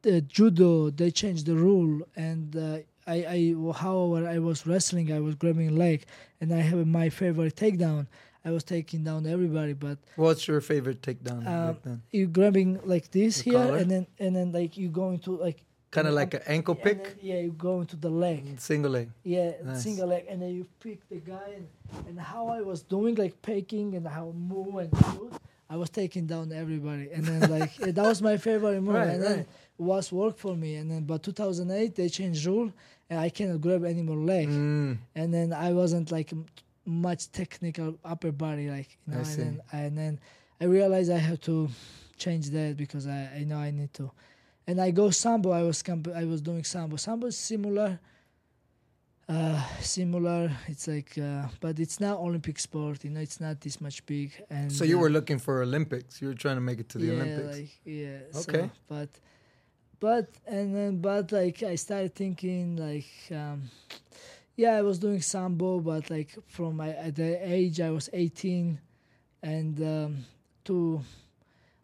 the 0.02 0.20
judo 0.22 0.90
they 0.90 1.10
changed 1.10 1.46
the 1.46 1.54
rule 1.54 2.02
and 2.16 2.56
uh, 2.56 2.78
I, 3.06 3.14
I 3.14 3.54
however 3.78 4.26
i 4.28 4.38
was 4.38 4.66
wrestling 4.66 5.12
i 5.12 5.20
was 5.20 5.34
grabbing 5.36 5.76
leg 5.76 6.04
and 6.40 6.52
i 6.52 6.58
have 6.60 6.84
my 6.86 7.08
favorite 7.10 7.54
takedown 7.54 8.06
i 8.44 8.50
was 8.50 8.62
taking 8.64 9.04
down 9.04 9.26
everybody 9.26 9.72
but 9.72 9.98
What's 10.16 10.46
your 10.48 10.60
favorite 10.60 11.00
takedown 11.02 11.46
Um, 11.46 11.76
then? 11.84 12.02
you 12.12 12.26
grabbing 12.26 12.80
like 12.84 13.10
this 13.10 13.38
The 13.42 13.50
here 13.50 13.52
collar? 13.64 13.76
and 13.78 13.90
then 13.90 14.06
and 14.18 14.34
then 14.36 14.52
like 14.52 14.76
you 14.76 14.88
go 14.88 15.10
into 15.10 15.30
like 15.36 15.62
Kind 15.90 16.08
of 16.08 16.14
like 16.14 16.34
an 16.34 16.42
ankle 16.48 16.74
and 16.74 16.82
then, 16.84 16.96
pick, 16.98 17.16
yeah 17.22 17.38
you 17.46 17.52
go 17.52 17.80
into 17.80 17.94
the 17.96 18.10
leg 18.10 18.58
single 18.58 18.90
leg. 18.90 19.08
yeah 19.22 19.52
Nice. 19.64 19.82
single 19.84 20.08
leg 20.08 20.24
and 20.28 20.42
then 20.42 20.50
you 20.58 20.66
pick 20.80 20.98
the 21.08 21.20
guy 21.32 21.48
and, 21.58 21.66
and 22.08 22.18
how 22.18 22.48
i 22.48 22.60
was 22.60 22.82
doing 22.82 23.14
like 23.14 23.34
picking 23.42 23.94
and 23.96 24.04
how 24.08 24.26
move 24.32 24.74
and 24.82 24.90
shoot 25.04 25.32
i 25.70 25.76
was 25.76 25.90
taking 25.90 26.26
down 26.26 26.52
everybody 26.52 27.06
and 27.14 27.22
then 27.24 27.40
like 27.58 27.72
that 27.96 28.04
was 28.12 28.20
my 28.20 28.36
favorite 28.36 28.80
move 28.82 28.96
Right, 28.96 29.10
and 29.14 29.22
then 29.22 29.36
right. 29.38 29.48
was 29.78 30.10
work 30.10 30.36
for 30.36 30.54
me 30.56 30.74
and 30.80 30.90
then 30.90 31.02
but 31.04 31.22
2008 31.22 31.94
they 31.94 32.08
changed 32.08 32.44
rule 32.44 32.72
and 33.08 33.20
i 33.20 33.28
cannot 33.30 33.60
grab 33.60 33.84
any 33.84 34.02
more 34.02 34.16
leg 34.16 34.48
Mm. 34.48 34.98
and 35.14 35.32
then 35.32 35.52
I 35.52 35.70
wasn't 35.72 36.10
like 36.10 36.32
much 36.84 37.30
technical 37.32 37.98
upper 38.04 38.32
body, 38.32 38.70
like 38.70 38.98
you 39.06 39.12
know, 39.12 39.18
I 39.18 39.22
and 39.22 39.26
see. 39.26 39.42
then 39.42 39.60
and 39.72 39.98
then 39.98 40.20
I 40.60 40.64
realized 40.64 41.10
I 41.10 41.18
have 41.18 41.40
to 41.42 41.68
change 42.16 42.50
that 42.50 42.76
because 42.76 43.06
I, 43.06 43.30
I 43.38 43.44
know 43.44 43.58
I 43.58 43.70
need 43.70 43.92
to. 43.94 44.10
And 44.66 44.80
I 44.80 44.90
go 44.90 45.10
sambo. 45.10 45.50
I 45.50 45.62
was 45.62 45.82
comp- 45.82 46.14
I 46.14 46.24
was 46.24 46.40
doing 46.40 46.64
sambo. 46.64 46.96
Sambo 46.96 47.26
is 47.26 47.36
similar. 47.36 47.98
Uh, 49.28 49.62
similar. 49.80 50.50
It's 50.68 50.86
like, 50.86 51.16
uh, 51.18 51.48
but 51.60 51.78
it's 51.78 51.98
not 51.98 52.18
Olympic 52.18 52.58
sport. 52.58 53.04
You 53.04 53.10
know, 53.10 53.20
it's 53.20 53.40
not 53.40 53.60
this 53.60 53.80
much 53.80 54.04
big. 54.06 54.32
And 54.50 54.70
So 54.70 54.84
you 54.84 54.98
uh, 54.98 55.02
were 55.02 55.10
looking 55.10 55.38
for 55.38 55.62
Olympics. 55.62 56.20
You 56.20 56.28
were 56.28 56.34
trying 56.34 56.56
to 56.56 56.60
make 56.60 56.78
it 56.80 56.88
to 56.90 56.98
the 56.98 57.06
yeah, 57.06 57.12
Olympics. 57.12 57.58
Like, 57.58 57.80
yeah. 57.84 58.18
Okay. 58.36 58.66
So, 58.66 58.70
but, 58.86 59.08
but 60.00 60.28
and 60.46 60.76
then 60.76 60.98
but 60.98 61.32
like 61.32 61.62
I 61.62 61.74
started 61.76 62.14
thinking 62.14 62.76
like, 62.76 63.08
um, 63.30 63.62
yeah, 64.56 64.76
I 64.76 64.82
was 64.82 64.98
doing 64.98 65.20
sambo, 65.20 65.80
but 65.80 66.10
like 66.10 66.36
from 66.46 66.76
my 66.76 66.90
at 66.90 67.16
the 67.16 67.52
age 67.52 67.80
I 67.80 67.90
was 67.90 68.08
18, 68.12 68.78
and 69.42 69.80
um, 69.80 70.24
to. 70.64 71.00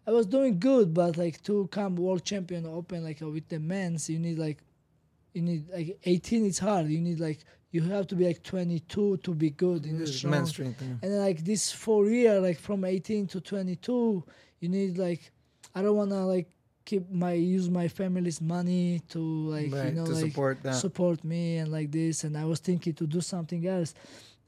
I 0.07 0.13
was 0.13 0.27
doing 0.27 0.59
good, 0.59 0.93
but 0.93 1.17
like 1.17 1.41
to 1.45 1.69
come 1.71 1.95
world 1.95 2.25
champion 2.25 2.67
open 2.67 3.05
like 3.05 3.21
with 3.21 3.49
the 3.49 3.61
men's, 3.61 4.09
you 4.09 4.19
need 4.19 4.39
like, 4.39 4.59
you 5.35 5.43
need 5.43 5.69
like 5.73 6.01
18. 6.05 6.47
It's 6.47 6.59
hard. 6.59 6.89
You 6.89 7.01
need 7.01 7.21
like 7.21 7.45
you 7.71 7.83
have 7.83 8.07
to 8.09 8.17
be 8.17 8.27
like 8.27 8.43
22 8.43 9.19
to 9.19 9.35
be 9.35 9.51
good 9.51 9.87
in 9.87 9.99
the 9.99 10.07
strong. 10.07 10.33
men's 10.33 10.49
strength. 10.51 10.83
yeah. 10.83 10.89
And 11.03 11.13
then 11.13 11.21
like 11.21 11.45
this 11.45 11.71
four 11.71 12.07
year, 12.07 12.41
like 12.41 12.59
from 12.59 12.85
18 12.85 13.29
to 13.29 13.41
22, 13.41 14.25
you 14.61 14.69
need 14.69 14.99
like, 14.99 15.31
I 15.75 15.83
don't 15.83 15.97
wanna 15.97 16.27
like 16.27 16.49
keep 16.91 17.05
my 17.27 17.33
use 17.57 17.69
my 17.81 17.89
family's 18.01 18.41
money 18.57 18.85
to 19.13 19.21
like 19.57 19.73
right, 19.73 19.87
you 19.87 19.93
know 19.99 20.09
like 20.19 20.33
support 20.33 20.57
that. 20.65 20.75
support 20.85 21.19
me 21.33 21.43
and 21.61 21.69
like 21.79 21.91
this. 22.01 22.25
And 22.25 22.33
I 22.37 22.45
was 22.53 22.59
thinking 22.69 22.95
to 23.01 23.07
do 23.17 23.21
something 23.35 23.63
else, 23.77 23.91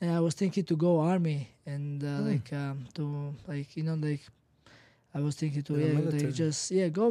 and 0.00 0.08
I 0.18 0.20
was 0.26 0.34
thinking 0.40 0.64
to 0.70 0.76
go 0.86 0.92
army 1.12 1.40
and 1.72 2.02
uh, 2.02 2.08
Hmm. 2.08 2.28
like 2.30 2.48
um 2.62 2.76
to 2.96 3.04
like 3.52 3.68
you 3.78 3.84
know 3.88 3.98
like. 4.10 4.22
I 5.14 5.20
was 5.20 5.36
thinking 5.36 5.62
to 5.68 5.74
Yeah, 5.76 5.92
yeah, 5.92 6.10
like 6.24 6.34
just 6.34 6.70
yeah 6.78 6.88
go 6.88 7.04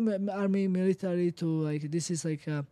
army 0.44 0.68
military 0.68 1.30
to 1.42 1.48
like 1.70 1.84
this 1.96 2.10
is 2.10 2.26
like 2.26 2.44
uh 2.48 2.64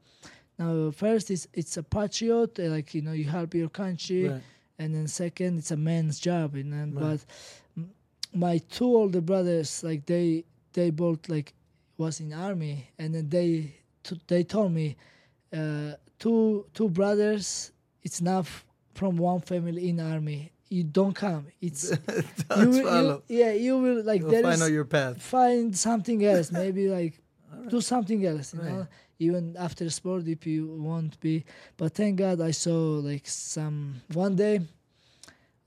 now 0.57 0.89
first 1.03 1.25
it's 1.35 1.45
it's 1.59 1.77
a 1.77 1.83
patriot 1.83 2.57
uh, 2.59 2.63
like 2.75 2.89
you 2.95 3.03
know 3.05 3.13
you 3.13 3.25
help 3.37 3.53
your 3.53 3.69
country 3.69 4.23
Right. 4.29 4.41
and 4.79 4.89
then 4.95 5.07
second 5.07 5.51
it's 5.59 5.69
a 5.71 5.77
man's 5.89 6.17
job 6.29 6.55
and 6.61 6.69
then 6.73 6.87
Right. 6.95 7.01
but 7.05 7.19
my 8.33 8.55
two 8.75 8.89
older 9.01 9.21
brothers 9.21 9.83
like 9.83 10.01
they 10.05 10.45
they 10.73 10.89
both 10.89 11.29
like 11.29 11.53
was 11.99 12.19
in 12.19 12.33
army 12.33 12.75
and 12.97 13.13
then 13.13 13.29
they 13.29 13.75
they 14.27 14.43
told 14.43 14.71
me 14.71 14.95
uh, 15.53 15.91
two 16.17 16.65
two 16.73 16.89
brothers 16.89 17.71
it's 18.03 18.21
not 18.21 18.47
from 18.95 19.17
one 19.17 19.41
family 19.41 19.89
in 19.89 19.99
army. 19.99 20.51
You 20.69 20.83
don't 20.83 21.15
come. 21.15 21.47
It's 21.61 21.83
you 21.91 22.23
Don't 22.47 22.69
will, 22.71 23.23
you, 23.27 23.39
yeah 23.39 23.51
you 23.65 23.73
will 23.83 24.03
like 24.03 24.21
You'll 24.21 24.31
there 24.31 24.43
find 24.43 24.55
is 24.55 24.61
out 24.61 24.71
your 24.71 24.85
path. 24.85 25.21
find 25.21 25.75
something 25.77 26.23
else 26.25 26.51
maybe 26.63 26.87
like 26.87 27.13
do 27.73 27.81
something 27.81 28.25
else 28.25 28.53
you 28.53 28.59
Right. 28.61 28.69
know 28.71 28.87
even 29.19 29.55
after 29.57 29.89
sport 29.89 30.27
if 30.27 30.45
you 30.47 30.61
won't 30.87 31.19
be. 31.19 31.43
But 31.77 31.89
thank 31.99 32.13
god 32.19 32.39
i 32.41 32.51
saw 32.51 32.77
like 33.11 33.27
some 33.27 34.01
one 34.13 34.35
day 34.35 34.55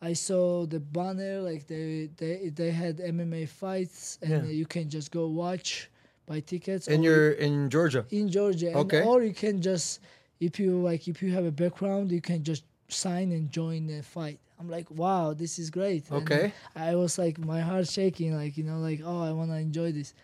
i 0.01 0.13
saw 0.15 0.67
the 0.67 0.81
banner 0.81 1.41
like 1.49 1.67
they 1.67 2.09
they 2.17 2.49
they 2.59 2.71
had 2.71 2.95
mma 2.99 3.49
fights 3.49 4.19
and 4.23 4.47
Yeah. 4.47 4.53
you 4.61 4.67
can 4.67 4.89
just 4.89 5.11
go 5.11 5.25
watch 5.29 5.91
buy 6.27 6.41
tickets 6.41 6.89
And 6.89 7.03
you're 7.05 7.33
in 7.33 7.69
Georgia. 7.71 8.05
in 8.11 8.29
georgia 8.31 8.69
and, 8.69 8.77
Okay. 8.77 9.03
or 9.05 9.23
you 9.23 9.35
can 9.35 9.61
just 9.61 10.01
if 10.41 10.59
you 10.61 10.71
like 10.81 11.09
if 11.09 11.23
you 11.23 11.33
have 11.33 11.45
a 11.45 11.51
background 11.53 12.11
you 12.13 12.21
can 12.21 12.43
just 12.43 12.65
sign 12.89 13.33
and 13.33 13.51
join 13.51 13.87
the 13.87 14.03
fight 14.03 14.39
i'm 14.61 14.69
like 14.71 14.87
wow 14.91 15.33
this 15.33 15.59
is 15.59 15.71
great 15.71 16.05
And 16.11 16.23
Okay. 16.23 16.53
I 16.77 16.95
was 16.95 17.19
like 17.19 17.39
my 17.39 17.61
heart 17.61 17.89
shaking, 17.89 18.37
like 18.37 18.57
you 18.59 18.65
know, 18.65 18.79
like 18.79 19.01
oh 19.05 19.23
I 19.23 19.33
want 19.33 19.51
to 19.51 19.57
enjoy 19.57 19.91
this, 19.93 20.15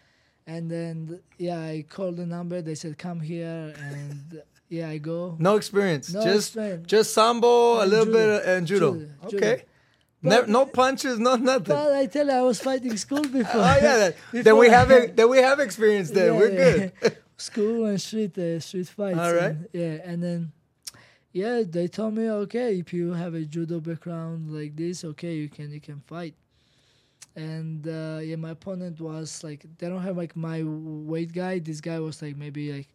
and 0.47 0.71
then 0.71 1.21
yeah 1.38 1.61
I 1.61 1.85
called 1.88 2.17
the 2.17 2.26
number. 2.26 2.62
They 2.62 2.75
said 2.75 2.97
come 2.99 3.21
here, 3.21 3.75
and 3.88 4.43
yeah 4.69 4.88
I 4.88 4.99
go. 4.99 5.37
No 5.38 5.57
experience. 5.57 6.12
No 6.14 6.23
just 6.23 6.49
experience. 6.57 6.87
just 6.87 7.12
sambo, 7.14 7.83
a 7.83 7.87
little 7.87 8.07
judo. 8.07 8.19
bit 8.19 8.28
of, 8.37 8.40
and 8.52 8.67
judo. 8.67 8.90
Judo, 8.93 9.09
Okay. 9.26 9.55
judo. 9.57 9.62
Never, 10.22 10.46
no 10.48 10.66
punches, 10.66 11.18
no 11.18 11.37
nothing. 11.37 11.75
But 11.76 11.92
I 11.92 12.06
tell 12.06 12.26
you, 12.26 12.32
I 12.32 12.42
was 12.42 12.60
fighting 12.60 12.96
school 12.96 13.22
before. 13.38 13.60
oh 13.60 13.78
yeah. 13.80 13.96
That, 13.98 14.16
then 14.32 14.56
we 14.62 14.68
have 14.68 14.90
it. 14.90 15.16
Then 15.16 15.28
we 15.30 15.38
have 15.38 15.60
experience. 15.60 16.10
Then 16.10 16.32
Yeah, 16.34 16.38
we're 16.40 16.52
yeah. 16.52 16.87
good. 17.00 17.16
school 17.37 17.84
and 17.87 18.00
street 18.00 18.37
uh, 18.37 18.58
street 18.60 18.88
fights. 18.88 19.18
All 19.18 19.32
right. 19.32 19.50
and- 19.50 19.68
yeah, 19.72 19.98
and 20.04 20.22
then 20.22 20.52
yeah, 21.32 21.62
they 21.68 21.87
told 21.88 22.14
me 22.14 22.28
okay, 22.28 22.78
if 22.78 22.92
you 22.92 23.12
have 23.12 23.34
a 23.34 23.42
judo 23.44 23.78
background 23.80 24.50
like 24.50 24.75
this, 24.75 25.04
okay, 25.04 25.34
you 25.34 25.48
can 25.48 25.70
you 25.70 25.80
can 25.80 26.00
fight. 26.06 26.34
And 27.37 27.87
uh, 27.87 28.18
yeah, 28.22 28.34
my 28.37 28.50
opponent 28.50 29.00
was 29.00 29.44
like 29.44 29.64
they 29.78 29.88
don't 29.88 30.02
have 30.02 30.16
like 30.16 30.34
my 30.34 30.62
weight 30.64 31.32
guy. 31.32 31.60
This 31.60 31.80
guy 31.80 32.00
was 32.00 32.20
like 32.22 32.37
maybe 32.37 32.72
like 32.72 32.88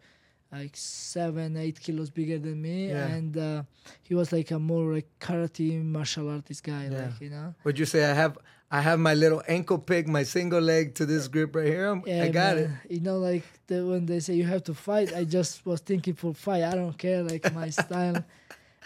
like 0.54 0.76
seven 0.76 1.58
eight 1.58 1.80
kilos 1.80 2.10
bigger 2.10 2.38
than 2.40 2.62
me, 2.62 2.90
Yeah. 2.90 3.08
and 3.08 3.38
uh, 3.38 3.64
he 4.04 4.14
was 4.16 4.32
like 4.32 4.52
a 4.52 4.60
more 4.60 4.94
like 4.94 5.08
karate 5.20 5.84
martial 5.84 6.30
artist 6.30 6.64
guy, 6.64 6.90
Yeah. 6.92 6.98
like 7.02 7.22
you 7.22 7.30
know. 7.30 7.54
Would 7.64 7.78
you 7.80 7.86
say 7.86 8.06
I 8.10 8.14
have 8.14 8.38
I 8.72 8.82
have 8.82 9.00
my 9.00 9.14
little 9.14 9.42
ankle 9.48 9.78
pick, 9.78 10.08
my 10.08 10.24
single 10.24 10.62
leg 10.62 10.96
to 10.96 11.06
this 11.06 11.28
grip 11.28 11.56
right 11.56 11.68
here? 11.68 11.88
I'm, 11.92 12.02
I 12.08 12.30
got 12.30 12.58
it. 12.58 12.70
You 12.90 13.02
know, 13.02 13.18
like 13.20 13.44
the, 13.68 13.86
when 13.86 14.06
they 14.08 14.20
say 14.20 14.34
you 14.34 14.46
have 14.46 14.64
to 14.64 14.74
fight, 14.74 15.14
I 15.16 15.26
just 15.26 15.64
was 15.66 15.80
thinking 15.82 16.16
for 16.16 16.34
fight. 16.34 16.64
I 16.64 16.74
don't 16.76 16.98
care, 16.98 17.22
like 17.24 17.54
my 17.54 17.70
style. 17.84 18.24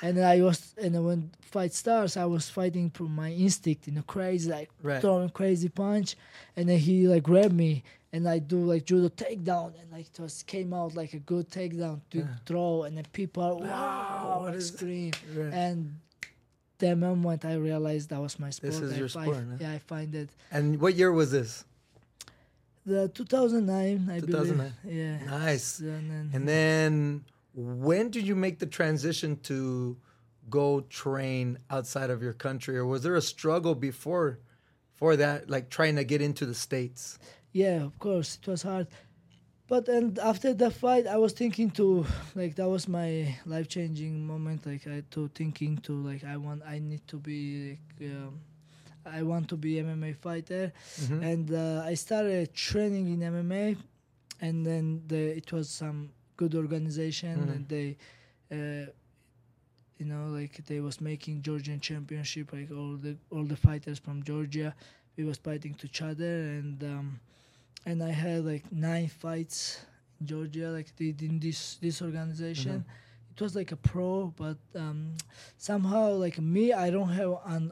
And 0.02 0.20
I 0.20 0.42
was, 0.42 0.74
and 0.82 0.94
then 0.96 1.04
when 1.04 1.32
fight 1.42 1.74
starts, 1.74 2.18
I 2.18 2.26
was 2.26 2.50
fighting 2.50 2.90
for 2.92 3.04
my 3.04 3.32
instinct, 3.32 3.88
you 3.88 3.94
know, 3.94 4.04
crazy, 4.04 4.50
like 4.50 4.70
Right. 4.84 5.02
throwing 5.02 5.30
crazy 5.30 5.70
punch. 5.70 6.16
And 6.56 6.70
then 6.70 6.78
he 6.80 7.08
like 7.08 7.24
grabbed 7.24 7.54
me, 7.54 7.84
and 8.14 8.28
I 8.30 8.40
do 8.40 8.58
like 8.64 8.86
judo 8.86 9.10
takedown, 9.10 9.74
and 9.82 9.92
like 9.92 10.08
it 10.08 10.20
was 10.20 10.44
came 10.44 10.74
out 10.74 10.96
like 10.96 11.14
a 11.14 11.20
good 11.20 11.50
takedown 11.50 12.02
to 12.12 12.20
Yeah. 12.20 12.28
throw, 12.46 12.84
and 12.84 12.96
then 12.98 13.06
people 13.12 13.60
wow, 13.62 14.40
what 14.42 14.54
like, 14.54 14.62
scream. 14.62 15.14
Right. 15.36 15.54
And 15.54 16.00
that 16.80 16.96
moment, 16.96 17.44
I 17.44 17.56
realized 17.56 18.10
that 18.10 18.22
was 18.22 18.38
my 18.40 18.52
sport. 18.52 18.74
This 18.74 18.82
is 18.82 18.94
I 18.94 18.98
your 18.98 19.10
sport, 19.10 19.36
huh? 19.38 19.58
Yeah, 19.60 19.72
I 19.74 19.80
find 19.80 20.14
it. 20.14 20.30
And 20.52 20.80
what 20.80 20.94
year 20.96 21.12
was 21.12 21.32
this? 21.32 21.66
The 22.86 23.10
2009, 23.10 24.10
I 24.10 24.20
2009. 24.20 24.74
believe. 24.84 24.96
Yeah. 24.98 25.26
Nice. 25.26 25.80
And 25.80 26.10
then, 26.10 26.30
And 26.34 26.48
then 26.48 27.26
when 27.58 28.12
did 28.12 28.26
you 28.28 28.36
make 28.36 28.60
the 28.60 28.68
transition 28.68 29.36
to 29.44 29.98
go 30.50 30.82
train 30.82 31.58
outside 31.70 32.10
of 32.12 32.22
your 32.22 32.34
country, 32.34 32.78
or 32.78 32.86
was 32.86 33.02
there 33.02 33.16
a 33.16 33.22
struggle 33.22 33.74
before, 33.76 34.40
for 34.94 35.16
that, 35.18 35.50
like 35.50 35.70
trying 35.70 35.96
to 35.96 36.04
get 36.04 36.22
into 36.22 36.46
the 36.46 36.54
states? 36.54 37.18
yeah, 37.52 37.82
of 37.84 37.98
course, 37.98 38.38
it 38.42 38.48
was 38.48 38.62
hard. 38.62 38.88
But 39.68 39.88
and 39.90 40.18
after 40.20 40.54
the 40.54 40.70
fight, 40.70 41.08
I 41.08 41.18
was 41.18 41.34
thinking 41.34 41.72
to 41.72 42.06
like 42.36 42.56
that 42.56 42.70
was 42.70 42.88
my 42.88 43.36
life 43.46 43.68
changing 43.68 44.26
moment. 44.26 44.66
Like 44.66 44.86
I 44.88 45.04
to 45.12 45.28
thinking 45.34 45.78
to 45.80 45.94
like 45.94 46.24
I 46.24 46.38
want 46.38 46.62
I 46.64 46.80
need 46.80 47.06
to 47.08 47.18
be 47.18 47.80
like, 48.00 48.12
um, 48.12 48.40
I 49.06 49.24
want 49.24 49.50
to 49.50 49.58
be 49.58 49.76
MMA 49.82 50.14
fighter, 50.16 50.72
Mhm. 51.02 51.22
and 51.32 51.52
uh, 51.52 51.82
I 51.92 51.96
started 51.96 52.54
training 52.54 53.06
in 53.14 53.20
MMA, 53.24 53.76
and 54.40 54.66
then 54.66 55.02
the, 55.08 55.36
it 55.36 55.52
was 55.52 55.70
some 55.70 56.12
good 56.38 56.56
organization, 56.56 57.36
Mhm. 57.40 57.52
and 57.56 57.68
they, 57.68 57.98
uh, 58.52 58.86
you 60.00 60.06
know, 60.06 60.28
like 60.40 60.64
they 60.66 60.80
was 60.80 61.02
making 61.02 61.42
Georgian 61.42 61.80
championship, 61.80 62.54
like 62.54 62.70
all 62.72 62.96
the 62.96 63.18
all 63.32 63.44
the 63.44 63.56
fighters 63.58 64.00
from 64.00 64.24
Georgia, 64.24 64.74
we 65.18 65.24
was 65.26 65.38
fighting 65.38 65.74
to 65.76 65.86
each 65.88 66.02
other, 66.02 66.34
and 66.58 66.84
um, 66.84 67.20
and 67.86 68.04
I 68.04 68.12
had 68.12 68.46
like 68.46 68.72
nine 68.72 69.08
fights 69.08 69.86
in 70.20 70.28
Georgia, 70.28 70.70
like 70.72 70.96
did 70.96 71.22
in 71.22 71.40
this 71.40 71.78
this 71.82 72.02
organization. 72.02 72.86
It 73.34 73.42
was 73.42 73.56
like 73.56 73.72
a 73.72 73.76
pro, 73.76 74.34
but 74.36 74.58
um, 74.76 75.14
somehow 75.58 76.14
like 76.14 76.40
me, 76.42 76.74
I 76.74 76.90
don't 76.90 77.10
have 77.10 77.38
an 77.46 77.72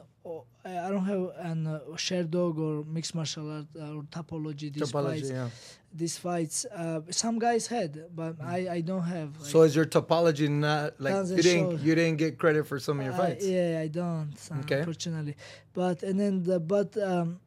I 0.64 0.88
don't 0.90 1.04
have 1.06 1.24
an 1.50 1.66
uh, 1.66 1.80
Sherdog 1.94 2.58
or 2.58 2.84
mixed 2.84 3.14
martial 3.14 3.46
art 3.56 3.66
or 3.76 4.02
Tapology. 4.16 4.72
These 4.72 4.90
Tapology, 4.90 5.20
fights, 5.20 5.30
yeah. 5.30 5.48
these 5.94 6.16
fights. 6.18 6.66
Uh, 6.74 7.00
some 7.10 7.38
guys 7.38 7.66
had, 7.68 7.92
but 8.14 8.34
I, 8.42 8.58
I 8.76 8.80
don't 8.80 9.04
have. 9.16 9.30
Like, 9.40 9.50
So 9.52 9.62
is 9.62 9.76
your 9.76 9.84
Tapology 9.86 10.48
not 10.50 10.94
like 11.00 11.14
you 11.28 11.42
didn't 11.42 11.80
you 11.86 11.94
didn't 11.94 12.18
get 12.18 12.38
credit 12.42 12.66
for 12.66 12.78
some 12.86 12.98
of 13.00 13.04
your 13.06 13.14
I- 13.14 13.18
fights? 13.22 13.46
yeah, 13.46 13.80
I 13.84 13.88
don't. 13.88 14.34
Okay. 14.62 14.80
Unfortunately, 14.80 15.36
but 15.72 16.02
and 16.02 16.18
then 16.18 16.42
the 16.42 16.58
but 16.58 16.90
um, 16.98 17.38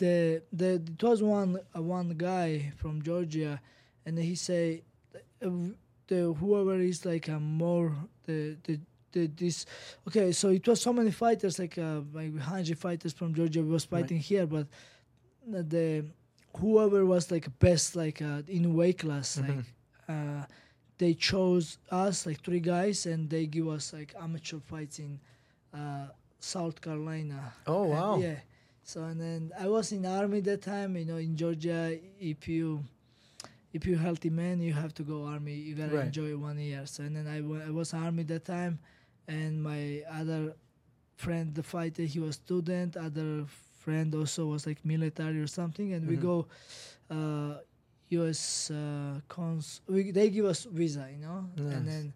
the 0.00 0.42
the 0.60 0.70
it 0.80 1.02
was 1.02 1.22
one 1.22 1.58
uh, 1.76 1.82
one 1.82 2.08
guy 2.16 2.72
from 2.80 3.02
Georgia, 3.02 3.60
and 4.06 4.18
he 4.18 4.34
say, 4.34 4.82
uh, 5.44 5.50
the 6.08 6.32
whoever 6.40 6.76
is 6.80 7.04
like 7.04 7.28
a 7.28 7.38
more 7.38 7.92
the 8.26 8.56
the. 8.64 8.80
The, 9.14 9.26
this 9.28 9.66
okay 10.08 10.32
so 10.32 10.46
it 10.58 10.66
was 10.68 10.80
so 10.82 10.92
many 10.92 11.12
fighters 11.24 11.54
like 11.62 11.76
uh 11.78 12.00
like 12.12 12.32
hundred 12.54 12.78
fighters 12.86 13.12
from 13.18 13.30
Georgia 13.38 13.62
was 13.62 13.84
Right. 13.84 14.02
fighting 14.02 14.18
here 14.30 14.46
but 14.46 14.66
the 15.46 16.04
whoever 16.58 17.04
was 17.04 17.30
like 17.30 17.46
best 17.58 17.96
like 17.96 18.20
uh, 18.22 18.42
in 18.48 18.74
weight 18.74 18.98
class 18.98 19.38
Mhm. 19.38 19.48
like 19.48 19.64
uh 20.08 20.42
they 20.98 21.14
chose 21.14 21.78
us 21.90 22.26
like 22.26 22.40
three 22.46 22.60
guys 22.74 23.06
and 23.06 23.28
they 23.28 23.46
give 23.46 23.68
us 23.68 23.92
like 23.92 24.14
amateur 24.26 24.58
fights 24.70 24.98
in 24.98 25.18
uh 25.72 26.06
South 26.38 26.80
Carolina. 26.80 27.52
Oh 27.66 27.84
And, 27.84 27.90
wow. 27.90 28.16
yeah. 28.24 28.38
So 28.84 29.02
and 29.10 29.20
then 29.20 29.40
I 29.58 29.66
was 29.68 29.92
in 29.92 30.04
army 30.06 30.40
that 30.42 30.62
time. 30.62 30.96
You 30.96 31.06
know, 31.06 31.16
in 31.16 31.36
Georgia, 31.36 31.98
if 32.20 32.46
you 32.48 32.84
if 33.72 33.86
you're 33.86 33.98
healthy 33.98 34.30
man, 34.30 34.60
you 34.60 34.72
have 34.72 34.94
to 34.94 35.02
go 35.02 35.24
army. 35.24 35.54
You 35.54 35.74
gotta 35.74 35.94
Right. 35.96 36.06
enjoy 36.06 36.36
one 36.36 36.58
year. 36.58 36.86
So 36.86 37.02
and 37.02 37.16
then 37.16 37.26
I 37.26 37.38
I 37.68 37.70
was 37.70 37.92
army 37.94 38.22
that 38.24 38.44
time, 38.44 38.78
and 39.28 39.62
my 39.62 40.02
other 40.10 40.54
friend, 41.16 41.54
the 41.54 41.62
fighter, 41.62 42.02
he 42.02 42.20
was 42.20 42.36
student. 42.36 42.96
Other 42.96 43.44
friend 43.80 44.14
also 44.14 44.46
was 44.46 44.66
like 44.66 44.84
military 44.84 45.40
or 45.40 45.46
something, 45.46 45.92
and 45.92 46.06
we 46.08 46.16
Mhm. 46.16 46.22
go. 46.22 46.46
Uh, 47.10 47.58
U.S. 48.10 48.70
Uh, 48.70 49.20
cons. 49.28 49.80
We, 49.88 50.10
they 50.10 50.30
give 50.30 50.44
us 50.44 50.64
visa, 50.64 51.08
you 51.10 51.18
know, 51.18 51.48
Nice. 51.56 51.74
and 51.74 51.88
then 51.88 52.12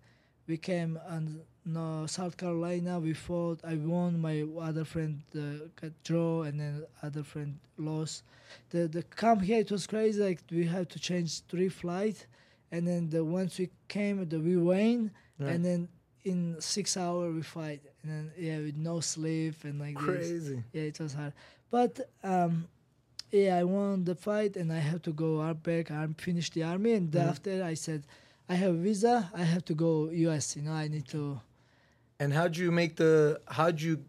we 0.47 0.57
came 0.57 0.99
and 1.09 1.41
no 1.65 2.07
South 2.07 2.37
Carolina. 2.37 3.01
We 3.01 3.15
fought. 3.15 3.61
I 3.65 3.75
won. 3.77 4.21
My 4.21 4.47
other 4.61 4.85
friend 4.85 5.23
uh, 5.35 5.67
got 5.81 5.93
draw, 6.05 6.43
and 6.43 6.61
then 6.61 6.85
other 7.03 7.23
friend 7.25 7.59
lost. 7.79 8.23
The 8.71 8.87
the 8.89 9.03
camp 9.03 9.43
here 9.43 9.61
it 9.61 9.71
was 9.71 9.87
crazy. 9.87 10.23
Like 10.23 10.41
we 10.51 10.67
had 10.67 10.89
to 10.91 10.99
change 10.99 11.41
three 11.49 11.69
flight, 11.71 12.27
and 12.71 12.87
then 12.87 13.09
the 13.11 13.25
once 13.25 13.59
we 13.59 13.71
came, 13.89 14.25
the 14.29 14.39
we 14.41 14.57
win, 14.57 15.11
Right. 15.39 15.53
and 15.55 15.65
then 15.65 15.89
in 16.29 16.57
six 16.61 16.97
hour 16.97 17.31
we 17.31 17.43
fight, 17.43 17.83
and 18.03 18.13
then 18.13 18.25
yeah 18.39 18.59
with 18.59 18.77
no 18.77 19.01
sleep 19.01 19.57
and 19.65 19.81
like 19.81 19.97
this. 19.97 20.05
Crazy. 20.05 20.63
Yeah, 20.73 20.83
it 20.83 20.99
was 21.01 21.13
hard, 21.15 21.33
but 21.71 21.93
um. 22.23 22.69
Yeah, 23.31 23.59
I 23.61 23.65
won 23.65 24.05
the 24.05 24.15
fight 24.15 24.57
and 24.57 24.73
I 24.73 24.79
have 24.79 25.03
to 25.03 25.13
go 25.13 25.43
out 25.43 25.63
back. 25.63 25.91
I 25.91 26.07
finished 26.17 26.55
the 26.55 26.63
army 26.63 26.93
and 26.95 27.13
Mhm. 27.13 27.29
after 27.29 27.63
I 27.63 27.75
said, 27.75 28.05
I 28.49 28.55
have 28.55 28.73
a 28.75 28.79
visa. 28.79 29.31
I 29.35 29.43
have 29.45 29.67
to 29.67 29.75
go 29.75 30.09
U.S. 30.09 30.57
You 30.57 30.63
know, 30.63 30.73
I 30.73 30.89
need 30.89 31.07
to. 31.09 31.39
And 32.19 32.33
how'd 32.33 32.57
you 32.57 32.71
make 32.73 32.97
the? 32.97 33.39
How'd 33.47 33.83
you 33.83 34.03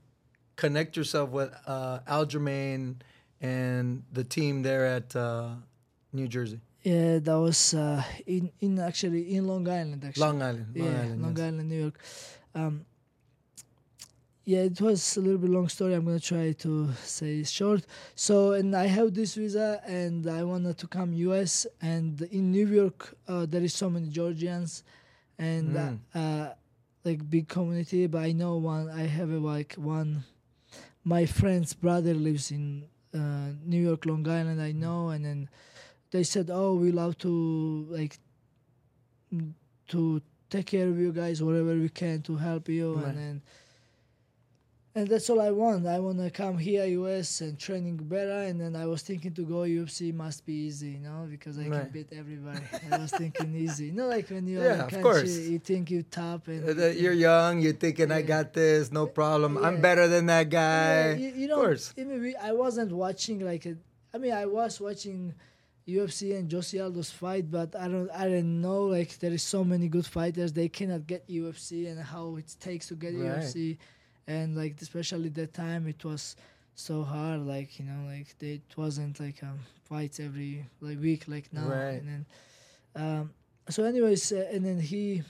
connect 0.56 0.96
yourself 0.96 1.32
with 1.32 1.52
uh, 1.68 2.00
Aljamain 2.08 2.96
and 3.42 4.04
the 4.14 4.24
team 4.24 4.62
there 4.64 4.86
at 4.86 5.14
uh, 5.18 5.50
New 6.14 6.30
Jersey, 6.30 6.62
Yeah, 6.83 7.19
that 7.19 7.38
was 7.39 7.74
uh, 7.74 8.01
in 8.25 8.51
in 8.62 8.79
actually 8.79 9.36
in 9.36 9.45
Long 9.48 9.67
Island. 9.67 10.03
Actually, 10.05 10.21
Long 10.25 10.41
Island, 10.41 10.67
Long 10.75 10.86
yeah, 10.88 11.01
Island. 11.01 11.21
Long 11.21 11.36
yes. 11.38 11.45
Island, 11.48 11.69
New 11.69 11.81
York. 11.81 12.00
Um, 12.55 12.86
yeah, 14.45 14.59
it 14.59 14.81
was 14.81 15.17
a 15.17 15.21
little 15.21 15.38
bit 15.38 15.50
long 15.51 15.67
story. 15.67 15.93
I'm 15.93 16.05
gonna 16.05 16.19
try 16.19 16.53
to 16.53 16.91
say 17.03 17.39
it 17.39 17.48
short. 17.48 17.86
So, 18.15 18.53
and 18.53 18.75
I 18.75 18.88
have 18.88 19.13
this 19.13 19.36
visa, 19.36 19.81
and 19.86 20.27
I 20.27 20.43
wanted 20.43 20.77
to 20.79 20.88
come 20.88 21.13
U.S. 21.13 21.67
And 21.81 22.21
in 22.31 22.51
New 22.51 22.65
York, 22.65 23.13
uh, 23.27 23.45
there 23.45 23.62
is 23.62 23.74
so 23.74 23.89
many 23.89 24.07
Georgians, 24.07 24.83
and 25.38 25.75
uh, 25.77 25.79
Mm. 25.81 26.00
uh, 26.15 26.53
like 27.03 27.29
big 27.29 27.48
community. 27.48 28.07
But 28.07 28.24
I 28.24 28.31
know 28.31 28.57
one. 28.57 28.89
I 28.89 29.03
have 29.05 29.29
a, 29.31 29.38
like 29.39 29.74
one. 29.75 30.24
My 31.03 31.25
friend's 31.25 31.74
brother 31.74 32.13
lives 32.13 32.51
in 32.51 32.86
uh, 33.13 33.51
New 33.65 33.81
York, 33.83 34.05
Long 34.05 34.27
Island. 34.27 34.62
I 34.62 34.71
know, 34.71 35.09
and 35.09 35.24
then 35.25 35.50
they 36.12 36.24
said, 36.24 36.50
"Oh, 36.51 36.75
we 36.75 36.92
love 36.92 37.18
to 37.20 37.86
like 37.89 38.18
to 39.89 40.22
take 40.50 40.68
care 40.68 40.88
of 40.88 40.98
you 41.00 41.12
guys, 41.12 41.42
whatever 41.44 41.75
we 41.75 41.89
can 41.89 42.22
to 42.24 42.36
help 42.36 42.70
you." 42.70 42.96
Right. 42.96 43.06
And 43.08 43.18
then 43.18 43.42
and 44.96 45.08
that's 45.08 45.30
all 45.30 45.39
I 45.39 45.51
want. 45.51 45.86
I 45.86 46.00
want 46.00 46.18
to 46.18 46.32
come 46.32 46.58
here, 46.58 46.84
US, 46.84 47.42
and 47.42 47.58
training 47.60 47.98
better. 47.98 48.39
And 48.50 48.60
then 48.60 48.75
I 48.75 48.88
was 48.88 49.04
thinking 49.04 49.34
to 49.36 49.44
go 49.44 49.58
UFC 49.62 50.12
must 50.12 50.46
be 50.48 50.53
easy, 50.53 50.90
you 50.94 51.00
know, 51.00 51.27
because 51.29 51.60
I 51.60 51.68
Right. 51.68 51.81
can 51.83 51.90
beat 51.92 52.07
everybody. 52.12 52.60
I 52.92 52.98
was 52.98 53.12
thinking 53.12 53.55
easy, 53.66 53.86
you 53.88 53.92
know, 53.94 54.07
like 54.07 54.29
when 54.31 54.48
you're 54.48 54.64
Yeah, 54.64 54.74
in 54.74 54.79
a 54.79 54.83
of 54.86 54.90
country, 54.90 55.03
course. 55.03 55.38
you 55.38 55.60
think 55.60 55.92
you 55.92 56.01
top 56.03 56.48
and 56.48 56.64
Uh, 56.64 56.68
you 56.70 56.74
that 56.74 56.90
think- 56.94 57.01
You're 57.03 57.14
young. 57.14 57.62
You're 57.62 57.74
thinking, 57.74 58.12
I 58.12 58.24
got 58.24 58.51
this. 58.53 58.92
No 58.92 59.05
problem. 59.05 59.57
I'm 59.64 59.79
better 59.79 60.07
than 60.07 60.25
that 60.25 60.50
guy. 60.50 61.12
Yeah, 61.12 61.14
you, 61.16 61.29
you 61.36 61.44
of 61.46 61.50
know, 61.51 61.55
course. 61.57 61.94
even 61.96 62.20
we, 62.20 62.36
I 62.36 62.51
wasn't 62.53 62.92
watching 62.92 63.40
like 63.46 63.68
a, 63.68 63.77
I 64.14 64.18
mean, 64.18 64.33
I 64.33 64.48
was 64.48 64.81
watching 64.81 65.36
UFC 65.98 66.36
and 66.38 66.52
Jose 66.52 66.78
Aldo's 66.78 67.12
fight, 67.12 67.50
but 67.50 67.75
I 67.75 67.88
don't, 67.88 68.10
I 68.12 68.25
didn't 68.25 68.62
know 68.62 68.84
like 68.86 69.18
there 69.20 69.32
is 69.32 69.44
so 69.44 69.64
many 69.64 69.88
good 69.88 70.06
fighters. 70.06 70.54
They 70.54 70.70
cannot 70.70 71.08
get 71.08 71.28
UFC 71.28 71.88
and 71.90 72.00
how 72.02 72.36
it 72.38 72.56
takes 72.60 72.88
to 72.90 72.96
get 72.96 73.14
Right. 73.14 73.40
UFC, 73.40 73.78
and 74.28 74.56
like 74.56 74.82
especially 74.82 75.30
that 75.30 75.54
time 75.54 75.88
it 75.88 76.04
was 76.04 76.36
so 76.75 77.04
hard. 77.04 77.42
Like 77.46 77.80
you 77.80 77.86
know, 77.86 78.02
like 78.08 78.38
they, 78.40 78.54
it 78.62 78.78
wasn't 78.78 79.20
like 79.20 79.42
um, 79.44 79.60
fights 79.84 80.20
every 80.20 80.66
like 80.82 81.00
week 81.02 81.25
like 81.28 81.52
now. 81.52 81.68
Right. 81.68 82.02
And 82.02 82.08
then, 82.08 82.25
um, 82.96 83.34
so 83.70 83.84
anyways, 83.84 84.32
uh, 84.32 84.50
and 84.54 84.66
then 84.66 84.80
he. 84.80 85.24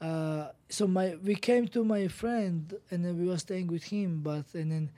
Uh, 0.00 0.48
so 0.68 0.86
my 0.86 1.16
we 1.24 1.34
came 1.34 1.66
to 1.66 1.82
my 1.82 2.06
friend 2.06 2.72
and 2.90 3.04
then 3.04 3.18
we 3.18 3.26
were 3.26 3.36
staying 3.36 3.66
with 3.66 3.82
him 3.82 4.20
but 4.22 4.44
and 4.54 4.70
then 4.70 4.90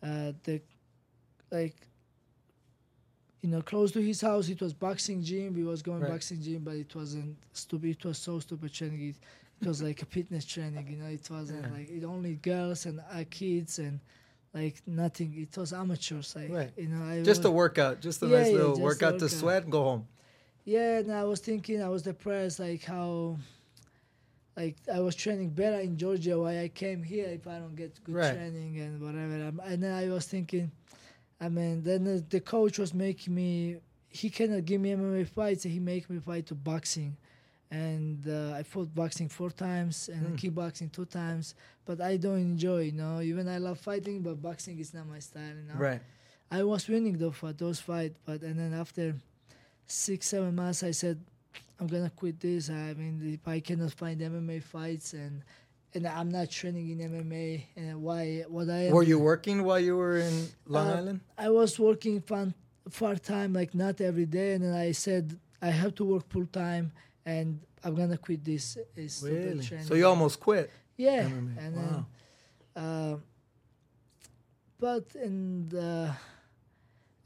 uh, 0.00 0.32
the 0.44 0.60
like 1.50 1.74
you 3.44 3.50
know 3.50 3.60
close 3.62 3.92
to 3.92 4.00
his 4.00 4.20
house 4.22 4.48
it 4.48 4.60
was 4.66 4.72
boxing 4.72 5.22
gym 5.22 5.52
we 5.54 5.64
was 5.72 5.82
going 5.82 6.00
Right. 6.00 6.12
boxing 6.12 6.40
gym 6.40 6.60
but 6.64 6.76
it 6.84 6.94
wasn't 6.94 7.36
stupid 7.52 7.90
it 7.90 8.04
was 8.04 8.18
so 8.18 8.38
stupid 8.40 8.72
training 8.72 9.02
it, 9.10 9.16
it 9.60 9.68
was 9.68 9.82
like 9.82 10.00
a 10.00 10.06
fitness 10.06 10.44
training 10.46 10.86
you 10.92 10.96
know 10.96 11.10
it 11.18 11.26
wasn't 11.30 11.62
Yeah. 11.62 11.76
like 11.78 11.88
it 11.90 12.04
only 12.04 12.34
girls 12.36 12.86
and 12.86 13.00
uh, 13.00 13.24
kids 13.30 13.78
and 13.78 14.00
like 14.54 14.76
nothing 14.86 15.30
it 15.36 15.54
was 15.58 15.72
amateurs 15.74 16.34
like 16.34 16.50
Right. 16.58 16.72
you 16.82 16.88
know 16.88 17.04
I 17.04 17.16
Just 17.22 17.44
was, 17.44 17.46
a 17.46 17.50
workout. 17.50 18.00
Just 18.00 18.22
a 18.22 18.26
Yeah, 18.26 18.38
nice 18.38 18.52
little 18.52 18.68
just 18.70 18.80
a 18.80 18.84
workout 18.84 19.18
to 19.18 19.28
sweat 19.28 19.62
and 19.64 19.72
go 19.72 19.82
home. 19.90 20.06
yeah, 20.64 20.98
and 21.00 21.12
I 21.12 21.24
was 21.24 21.40
thinking, 21.40 21.82
I 21.82 21.88
was 21.90 22.02
depressed, 22.02 22.58
like 22.58 22.82
how, 22.84 23.36
like 24.56 24.76
I 24.92 25.00
was 25.00 25.14
training 25.16 25.50
better 25.50 25.80
in 25.80 25.96
Georgia. 25.96 26.38
Why 26.38 26.60
I 26.62 26.68
came 26.68 27.02
here 27.02 27.26
if 27.28 27.46
I 27.46 27.58
don't 27.58 27.74
get 27.76 28.02
good 28.04 28.14
Right. 28.14 28.32
training 28.32 28.78
and 28.80 29.00
whatever. 29.00 29.48
Um, 29.48 29.60
And 29.64 29.82
then 29.82 29.92
I 29.92 30.08
was 30.08 30.26
thinking, 30.26 30.70
I 31.40 31.48
mean, 31.48 31.82
then 31.82 32.04
the, 32.04 32.24
the 32.28 32.40
coach 32.40 32.78
was 32.78 32.94
making 32.94 33.34
me. 33.34 33.76
He 34.08 34.30
cannot 34.30 34.64
give 34.64 34.80
me 34.80 34.90
MMA 34.92 35.26
fights. 35.28 35.64
He 35.64 35.78
make 35.80 36.08
me 36.08 36.18
fight 36.20 36.46
to 36.46 36.54
boxing, 36.54 37.16
and 37.70 38.26
uh, 38.28 38.52
I 38.54 38.62
fought 38.62 38.94
boxing 38.94 39.28
four 39.28 39.50
times 39.50 40.08
and 40.08 40.26
Hmm. 40.28 40.34
kickboxing 40.36 40.92
two 40.92 41.04
times. 41.06 41.54
But 41.84 42.00
I 42.00 42.16
don't 42.16 42.38
enjoy, 42.38 42.82
you 42.82 42.92
know. 42.92 43.20
Even 43.20 43.48
I 43.48 43.58
love 43.58 43.78
fighting, 43.78 44.22
but 44.22 44.40
boxing 44.40 44.78
is 44.78 44.94
not 44.94 45.06
my 45.08 45.18
style, 45.18 45.54
you 45.56 45.66
know. 45.68 45.78
Right. 45.78 46.00
I 46.50 46.62
was 46.62 46.86
winning 46.88 47.18
though 47.18 47.32
for 47.32 47.52
those 47.52 47.80
fight, 47.80 48.14
but 48.24 48.42
and 48.42 48.58
then 48.58 48.72
after 48.74 49.14
six 49.86 50.28
seven 50.28 50.54
months, 50.54 50.82
I 50.82 50.92
said, 50.92 51.18
I'm 51.80 51.88
gonna 51.88 52.10
quit 52.10 52.38
this. 52.40 52.70
I 52.70 52.94
mean, 52.94 53.20
if 53.34 53.46
I 53.48 53.58
cannot 53.60 53.92
find 53.92 54.20
MMA 54.20 54.62
fights 54.62 55.12
and 55.14 55.42
and 55.94 56.06
I'm 56.06 56.28
not 56.30 56.50
training 56.50 56.90
in 56.90 56.98
MMA, 56.98 57.66
and 57.76 58.02
why 58.02 58.44
what 58.48 58.68
I 58.68 58.90
Were 58.92 59.02
you 59.02 59.18
working 59.18 59.62
while 59.62 59.80
you 59.80 59.96
were 59.96 60.18
in 60.18 60.48
Long 60.66 60.88
Uh, 60.88 60.94
Island? 60.96 61.20
I 61.38 61.48
was 61.50 61.78
working 61.78 62.20
fun 62.20 62.54
part 62.98 63.22
time, 63.22 63.52
like 63.52 63.74
not 63.74 64.00
every 64.00 64.26
day, 64.26 64.52
and 64.54 64.64
then 64.64 64.74
I 64.74 64.92
said 64.92 65.38
I 65.62 65.70
have 65.70 65.94
to 65.96 66.04
work 66.04 66.28
full 66.28 66.46
time, 66.46 66.92
and 67.24 67.60
I'm 67.82 67.94
gonna 67.94 68.18
quit 68.18 68.44
this. 68.44 68.76
Is 68.96 69.22
Really? 69.22 69.62
training. 69.64 69.86
So 69.86 69.94
you 69.94 70.06
almost 70.06 70.40
quit 70.40 70.70
yeah, 70.96 71.22
MMA. 71.28 71.58
and 71.64 71.76
wow. 71.76 72.06
then 72.74 72.84
uh, 72.84 73.16
but 74.78 75.14
and 75.14 75.72
uh, 75.74 76.12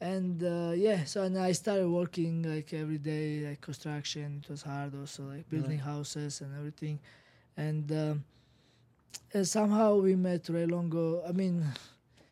and 0.00 0.42
uh, 0.42 0.72
yeah, 0.76 1.04
so 1.04 1.22
and 1.22 1.37
I 1.38 1.52
started 1.52 1.88
working 1.88 2.42
like 2.42 2.72
every 2.72 2.98
day, 2.98 3.48
like 3.48 3.61
construction. 3.61 4.42
It 4.44 4.50
was 4.50 4.62
hard 4.62 4.94
also, 4.94 5.24
like 5.24 5.48
building 5.48 5.78
houses 5.78 6.40
and 6.40 6.54
everything, 6.57 7.00
and, 7.57 7.90
um, 7.90 8.24
and 9.33 9.47
somehow 9.47 9.97
we 9.97 10.14
met 10.14 10.49
Ray 10.49 10.66
Longo. 10.66 11.23
I 11.27 11.33
mean, 11.33 11.64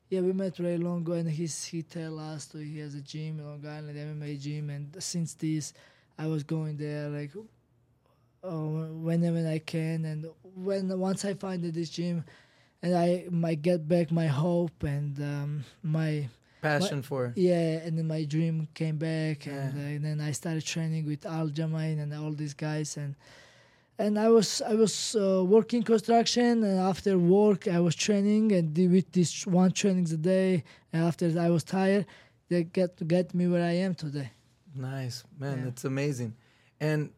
yeah, 0.08 0.20
we 0.20 0.32
met 0.32 0.58
Ray 0.58 0.76
Longo, 0.76 1.12
and 1.12 1.28
he's 1.28 1.64
he 1.64 1.82
tell 1.82 2.18
us 2.18 2.46
that 2.46 2.62
he 2.62 2.78
has 2.78 2.94
a 2.94 3.00
gym 3.00 3.38
in 3.40 3.46
Long 3.46 3.66
Island, 3.66 3.96
MMA 3.96 4.40
gym, 4.40 4.70
and 4.70 5.02
since 5.02 5.34
this, 5.34 5.72
I 6.18 6.26
was 6.26 6.42
going 6.42 6.76
there 6.76 7.08
like. 7.08 7.32
Uh, 8.44 8.86
whenever 9.02 9.44
I 9.48 9.58
can, 9.58 10.04
and 10.04 10.26
when 10.54 10.96
once 11.00 11.24
I 11.24 11.34
find 11.34 11.64
this 11.64 11.90
gym, 11.90 12.24
and 12.80 12.96
I 12.96 13.26
might 13.28 13.60
get 13.60 13.88
back 13.88 14.12
my 14.12 14.28
hope 14.28 14.84
and 14.84 15.18
um, 15.20 15.64
my 15.82 16.28
Passion 16.62 17.02
for 17.02 17.32
yeah, 17.36 17.78
and 17.84 17.98
then 17.98 18.06
my 18.06 18.24
dream 18.24 18.68
came 18.74 18.96
back, 18.98 19.46
and, 19.46 19.76
uh, 19.76 19.80
and 19.80 20.04
then 20.04 20.20
I 20.20 20.32
started 20.32 20.64
training 20.64 21.06
with 21.06 21.22
Aljamain 21.22 22.00
and 22.00 22.12
all 22.14 22.32
these 22.32 22.54
guys, 22.54 22.96
and 22.96 23.14
and 23.98 24.18
I 24.18 24.28
was 24.28 24.62
I 24.62 24.74
was 24.74 25.14
uh, 25.16 25.44
working 25.44 25.82
construction, 25.82 26.62
and 26.64 26.78
after 26.78 27.18
work 27.18 27.66
I 27.68 27.80
was 27.80 27.94
training, 27.94 28.52
and 28.52 28.74
did 28.74 28.90
with 28.90 29.12
this 29.12 29.46
one 29.46 29.72
trainings 29.72 30.12
a 30.12 30.16
day, 30.16 30.64
and 30.92 31.04
after 31.04 31.32
I 31.38 31.48
was 31.50 31.64
tired, 31.64 32.06
they 32.48 32.64
get 32.64 32.96
to 32.98 33.04
get 33.04 33.34
me 33.34 33.46
where 33.48 33.62
I 33.64 33.72
am 33.72 33.94
today. 33.94 34.30
Nice, 34.74 35.24
man. 35.38 35.58
Yeah. 35.58 35.64
That's 35.64 35.84
amazing. 35.84 36.34
And 36.80 37.10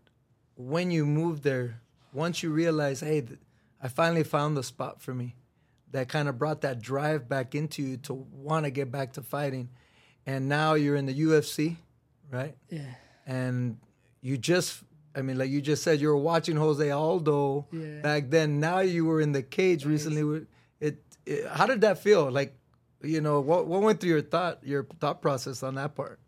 when 0.56 0.90
you 0.90 1.04
moved 1.06 1.42
there, 1.42 1.80
once 2.12 2.42
you 2.42 2.50
realize, 2.50 3.00
hey, 3.00 3.20
th- 3.22 3.40
I 3.82 3.88
finally 3.88 4.24
found 4.24 4.56
the 4.56 4.62
spot 4.62 5.02
for 5.02 5.12
me, 5.14 5.34
that 5.90 6.08
kind 6.08 6.28
of 6.28 6.38
brought 6.38 6.60
that 6.62 6.80
drive 6.80 7.28
back 7.28 7.54
into 7.54 7.82
you 7.82 7.96
to 7.98 8.14
want 8.14 8.64
to 8.64 8.70
get 8.70 8.90
back 8.90 9.14
to 9.14 9.22
fighting. 9.22 9.68
And 10.26 10.48
now 10.48 10.74
you're 10.74 10.96
in 10.96 11.06
the 11.06 11.14
UFC, 11.14 11.76
right? 12.30 12.54
Yeah, 12.68 12.82
And 13.26 13.78
you 14.20 14.36
just, 14.36 14.82
I 15.16 15.22
mean, 15.22 15.38
like 15.38 15.50
you 15.50 15.60
just 15.60 15.82
said, 15.82 16.00
you 16.00 16.08
were 16.08 16.16
watching 16.16 16.56
Jose 16.56 16.88
Aldo 16.90 17.66
yeah, 17.72 18.00
back 18.02 18.30
then. 18.30 18.60
Now 18.60 18.80
you 18.80 19.04
were 19.04 19.20
in 19.20 19.32
the 19.32 19.42
cage 19.42 19.84
recently. 19.84 20.22
with- 20.24 20.46
It 20.80 21.02
uh, 21.28 21.48
how 21.54 21.66
did 21.66 21.80
that 21.80 21.98
feel? 21.98 22.30
Like, 22.30 22.54
you 23.02 23.20
know, 23.20 23.40
what 23.40 23.66
what 23.66 23.82
went 23.82 24.00
through 24.00 24.10
your 24.10 24.22
thought 24.22 24.58
your 24.62 24.84
thought 25.00 25.20
process 25.22 25.62
on 25.62 25.74
that 25.74 25.94
part? 25.94 26.18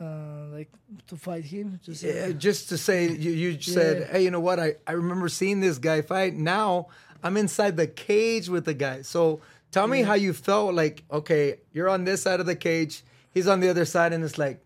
Uh, 0.00 0.46
like 0.52 0.70
to 1.08 1.16
fight 1.16 1.44
him. 1.44 1.78
Say, 1.92 2.14
Yeah, 2.14 2.32
just 2.32 2.70
to 2.70 2.78
say 2.78 3.08
you, 3.10 3.32
you 3.32 3.60
said, 3.60 4.08
hey, 4.10 4.24
you 4.24 4.30
know 4.30 4.40
what? 4.40 4.58
I, 4.58 4.76
I 4.86 4.92
remember 4.92 5.28
seeing 5.28 5.60
this 5.60 5.76
guy 5.78 6.00
fight. 6.00 6.34
Now 6.34 6.88
I'm 7.22 7.36
inside 7.36 7.76
the 7.76 7.86
cage 7.86 8.48
with 8.48 8.64
the 8.64 8.72
guy. 8.72 9.02
So 9.02 9.40
tell 9.72 9.86
me 9.86 10.02
how 10.02 10.14
you 10.14 10.32
felt. 10.32 10.74
Like, 10.74 11.02
okay, 11.12 11.60
you're 11.72 11.88
on 11.88 12.04
this 12.04 12.22
side 12.22 12.40
of 12.40 12.46
the 12.46 12.56
cage, 12.56 13.02
he's 13.34 13.46
on 13.46 13.60
the 13.60 13.68
other 13.68 13.84
side, 13.84 14.14
and 14.14 14.24
it's 14.24 14.38
like, 14.38 14.64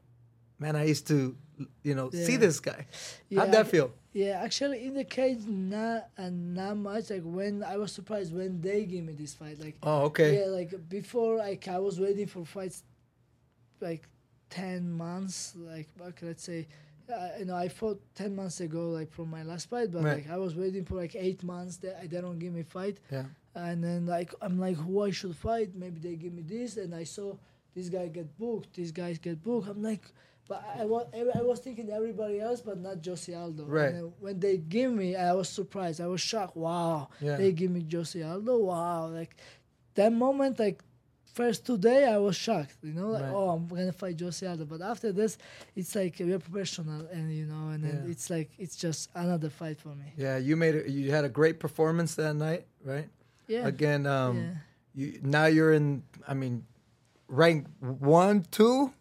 man, 0.60 0.76
I 0.76 0.84
used 0.84 1.08
to, 1.08 1.36
you 1.82 1.94
know, 1.94 2.10
see 2.10 2.36
this 2.36 2.60
guy. 2.60 2.86
Yeah, 3.28 3.40
How'd 3.40 3.52
that 3.52 3.66
feel? 3.68 3.92
Yeah, 4.12 4.40
actually, 4.44 4.84
in 4.84 4.94
the 4.94 5.04
cage, 5.04 5.40
not 5.46 6.08
and 6.16 6.54
not 6.54 6.76
much. 6.76 7.10
Like 7.10 7.22
when 7.24 7.62
I 7.64 7.76
was 7.76 7.90
surprised 7.92 8.34
when 8.34 8.60
they 8.60 8.84
gave 8.84 9.04
me 9.04 9.12
this 9.12 9.34
fight. 9.34 9.58
Like 9.60 9.76
Oh, 9.82 10.02
okay. 10.04 10.40
yeah, 10.40 10.46
like 10.46 10.72
before, 10.88 11.36
like 11.38 11.66
I 11.68 11.78
was 11.78 11.98
waiting 11.98 12.26
for 12.26 12.44
fights, 12.44 12.82
like 13.80 14.08
ten 14.50 14.90
months. 14.92 15.54
Like 15.56 15.88
okay, 16.00 16.26
let's 16.26 16.44
say, 16.44 16.68
uh, 17.12 17.28
you 17.38 17.44
know, 17.46 17.56
I 17.56 17.68
fought 17.68 18.00
ten 18.14 18.34
months 18.36 18.60
ago, 18.60 18.90
like 18.90 19.10
from 19.12 19.30
my 19.30 19.42
last 19.42 19.68
fight. 19.68 19.90
But 19.92 20.04
Right. 20.04 20.16
like 20.18 20.30
I 20.30 20.36
was 20.36 20.54
waiting 20.54 20.84
for 20.84 20.94
like 20.94 21.14
eight 21.16 21.42
months. 21.42 21.78
That 21.78 22.08
they 22.08 22.20
don't 22.20 22.38
give 22.38 22.52
me 22.52 22.62
fight. 22.62 22.98
Yeah. 23.10 23.24
And 23.56 23.82
then 23.82 24.06
like 24.06 24.32
I'm 24.40 24.58
like, 24.58 24.76
who 24.76 25.02
I 25.02 25.10
should 25.10 25.36
fight? 25.36 25.74
Maybe 25.74 25.98
they 26.00 26.16
give 26.16 26.32
me 26.32 26.42
this, 26.42 26.76
and 26.76 26.94
I 26.94 27.04
saw 27.04 27.36
this 27.74 27.88
guy 27.88 28.06
get 28.08 28.36
booked. 28.38 28.74
These 28.74 28.92
guys 28.92 29.18
get 29.18 29.42
booked. 29.42 29.68
I'm 29.68 29.82
like, 29.82 30.04
but 30.48 30.62
I 30.78 30.84
was 30.84 31.06
I 31.34 31.42
was 31.42 31.60
thinking 31.60 31.90
everybody 31.90 32.40
else, 32.40 32.60
but 32.60 32.78
not 32.78 33.04
Jose 33.04 33.32
Aldo. 33.32 33.64
Right. 33.64 33.94
And 33.94 34.12
when 34.20 34.38
they 34.40 34.56
give 34.58 34.92
me, 34.92 35.16
I 35.16 35.32
was 35.32 35.48
surprised. 35.48 36.00
I 36.00 36.06
was 36.06 36.20
shocked. 36.20 36.56
Wow. 36.56 37.08
Yeah. 37.20 37.36
They 37.36 37.52
give 37.52 37.70
me 37.70 37.84
Jose 37.90 38.20
Aldo. 38.22 38.58
Wow. 38.58 39.08
Like 39.08 39.36
that 39.94 40.12
moment, 40.12 40.58
like 40.58 40.82
first 41.32 41.64
two 41.66 41.78
day, 41.78 42.04
I 42.06 42.18
was 42.18 42.36
shocked. 42.36 42.76
You 42.82 42.92
know, 42.92 43.08
like 43.10 43.22
Right. 43.22 43.32
oh, 43.32 43.50
I'm 43.50 43.66
gonna 43.66 43.92
fight 43.92 44.20
Jose 44.20 44.46
Aldo. 44.46 44.66
But 44.66 44.82
after 44.82 45.12
this, 45.12 45.38
it's 45.74 45.94
like 45.94 46.16
we're 46.20 46.38
professional, 46.38 47.06
and 47.12 47.32
you 47.34 47.46
know, 47.46 47.70
and 47.70 47.82
then 47.84 48.02
Yeah. 48.04 48.10
it's 48.12 48.28
like 48.30 48.50
it's 48.58 48.76
just 48.76 49.10
another 49.14 49.50
fight 49.50 49.80
for 49.80 49.94
me. 49.94 50.12
Yeah, 50.16 50.36
you 50.36 50.56
made 50.56 50.74
it. 50.74 50.88
You 50.88 51.10
had 51.10 51.24
a 51.24 51.28
great 51.28 51.58
performance 51.58 52.14
that 52.16 52.34
night, 52.34 52.66
right? 52.84 53.08
Yeah. 53.48 53.66
Again, 53.66 54.06
um, 54.06 54.36
yeah. 54.38 54.52
you 54.94 55.20
now 55.22 55.46
you're 55.46 55.72
in. 55.72 56.02
I 56.28 56.34
mean, 56.34 56.64
rank 57.28 57.66
one, 57.80 58.44
two, 58.50 58.92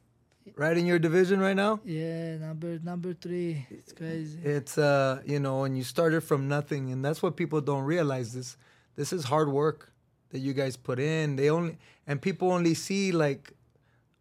right 0.55 0.77
in 0.77 0.85
your 0.85 0.99
division 0.99 1.39
right 1.39 1.55
now. 1.55 1.79
Yeah, 1.85 2.37
number 2.37 2.79
number 2.83 3.13
three. 3.13 3.65
It's 3.69 3.91
crazy. 3.91 4.39
It's 4.43 4.77
uh, 4.77 5.21
you 5.25 5.39
know, 5.39 5.63
and 5.63 5.77
you 5.77 5.83
started 5.83 6.21
from 6.21 6.47
nothing, 6.47 6.91
and 6.91 7.03
that's 7.03 7.21
what 7.21 7.35
people 7.35 7.61
don't 7.61 7.83
realize. 7.83 8.33
This 8.33 8.57
this 8.95 9.13
is 9.13 9.25
hard 9.25 9.49
work 9.49 9.91
that 10.29 10.39
you 10.39 10.53
guys 10.53 10.75
put 10.75 10.99
in. 10.99 11.35
They 11.35 11.49
only 11.49 11.77
and 12.07 12.21
people 12.21 12.51
only 12.51 12.73
see 12.73 13.11
like, 13.11 13.53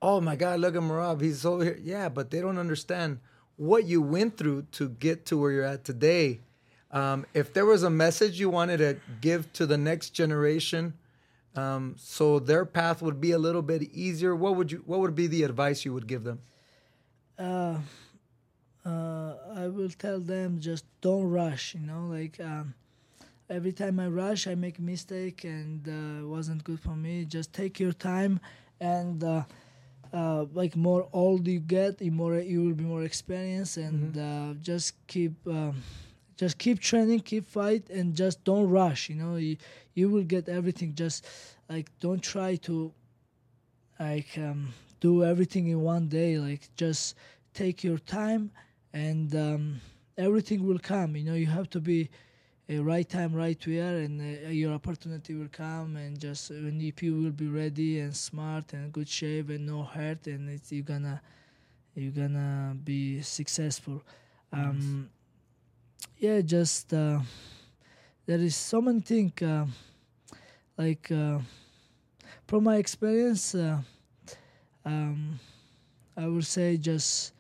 oh 0.01 0.21
my 0.21 0.37
God, 0.37 0.61
look 0.61 0.77
at 0.77 0.83
Merab, 0.83 1.21
he's 1.21 1.45
over 1.45 1.65
here. 1.65 1.79
Yeah, 1.83 2.09
but 2.09 2.31
they 2.31 2.41
don't 2.41 2.59
understand 2.59 3.19
what 3.57 3.85
you 3.85 4.01
went 4.01 4.37
through 4.37 4.63
to 4.73 4.89
get 4.89 5.27
to 5.27 5.39
where 5.39 5.51
you're 5.51 5.65
at 5.65 5.85
today. 5.85 6.41
Um, 6.91 7.25
if 7.33 7.55
there 7.55 7.65
was 7.65 7.83
a 7.83 7.91
message 7.91 8.39
you 8.39 8.51
wanted 8.51 8.79
to 8.79 8.99
give 9.21 9.51
to 9.55 9.67
the 9.67 9.79
next 9.79 10.11
generation, 10.11 10.95
um, 11.57 11.95
so 11.99 12.39
their 12.39 12.65
path 12.65 13.03
would 13.03 13.21
be 13.21 13.33
a 13.33 13.39
little 13.39 13.63
bit 13.63 13.83
easier, 13.93 14.35
what 14.35 14.57
would 14.57 14.73
you? 14.73 14.83
What 14.87 15.01
would 15.01 15.15
be 15.15 15.27
the 15.27 15.43
advice 15.45 15.85
you 15.85 15.93
would 15.95 16.07
give 16.07 16.25
them? 16.25 16.41
uh, 17.39 17.79
uh, 18.85 19.35
I 19.55 19.69
will 19.69 19.91
tell 19.91 20.21
them 20.21 20.61
just 20.61 20.85
don't 21.01 21.25
rush. 21.31 21.75
You 21.75 21.81
know, 21.87 22.07
like 22.11 22.41
um, 22.41 22.75
every 23.49 23.73
time 23.73 24.01
I 24.01 24.09
rush, 24.09 24.47
I 24.47 24.55
make 24.55 24.79
a 24.79 24.83
mistake, 24.83 25.45
and 25.45 25.87
uh, 25.89 26.27
wasn't 26.27 26.65
good 26.65 26.81
for 26.81 26.97
me. 26.97 27.25
Just 27.25 27.53
take 27.53 27.79
your 27.81 27.93
time, 27.93 28.41
and 28.81 29.23
uh, 29.23 29.45
uh, 30.13 30.47
like 30.53 30.77
more 30.77 31.09
old 31.13 31.47
you 31.47 31.61
get, 31.61 31.99
the 31.99 32.11
more 32.11 32.37
you 32.39 32.65
will 32.65 32.75
be 32.75 32.85
more 32.85 33.05
experienced, 33.05 33.77
and 33.77 34.19
uh, 34.19 34.55
just 34.63 34.95
keep. 35.07 35.35
Um, 35.47 35.83
just 36.43 36.59
keep 36.59 36.81
training, 36.81 37.21
keep 37.21 37.47
fight, 37.47 37.91
and 37.91 38.17
just 38.17 38.45
don't 38.45 38.69
rush. 38.71 39.11
You 39.11 39.17
know, 39.17 39.37
you, 39.37 39.57
you 39.95 40.11
will 40.11 40.25
get 40.25 40.49
everything. 40.49 40.95
Just 40.95 41.27
like 41.69 41.89
don't 42.01 42.23
try 42.23 42.57
to 42.69 42.93
like 44.01 44.37
um, 44.39 44.73
do 45.01 45.25
everything 45.25 45.69
in 45.69 45.81
one 45.83 46.09
day. 46.09 46.39
Like 46.39 46.69
just 46.77 47.17
take 47.55 47.85
your 47.85 47.99
time, 47.99 48.51
and 48.93 49.35
um, 49.35 49.81
everything 50.19 50.67
will 50.67 50.79
come. 50.79 51.17
You 51.17 51.25
know, 51.25 51.35
you 51.35 51.47
have 51.47 51.71
to 51.71 51.81
be 51.81 52.11
a 52.69 52.79
right 52.79 53.09
time, 53.09 53.35
right 53.35 53.59
where, 53.67 53.99
and 53.99 54.21
uh, 54.21 54.49
your 54.51 54.73
opportunity 54.73 55.35
will 55.35 55.49
come. 55.53 55.97
And 55.97 56.19
just 56.19 56.51
when 56.51 56.81
if 56.81 57.03
you 57.03 57.15
will 57.21 57.31
be 57.33 57.49
ready 57.49 58.01
and 58.01 58.15
smart 58.17 58.73
and 58.73 58.93
good 58.93 59.09
shape 59.09 59.51
and 59.51 59.67
no 59.67 59.83
hurt, 59.85 60.27
and 60.27 60.49
it's 60.51 60.73
you 60.73 60.83
gonna 60.83 61.21
you're 61.95 62.13
gonna 62.13 62.77
be 62.85 63.23
successful. 63.23 64.03
Um, 64.53 65.11
yeah, 66.19 66.41
just 66.41 66.93
uh, 66.93 67.21
there 68.27 68.39
is 68.39 68.55
so 68.57 68.81
many 68.81 69.01
things 69.01 69.41
uh, 69.43 69.67
like 70.77 71.11
uh, 71.11 71.39
from 72.47 72.65
my 72.65 72.77
experience. 72.77 73.55
Uh, 73.55 73.79
um, 74.85 75.39
I 76.17 76.27
would 76.27 76.47
say 76.47 76.77
just 76.77 77.33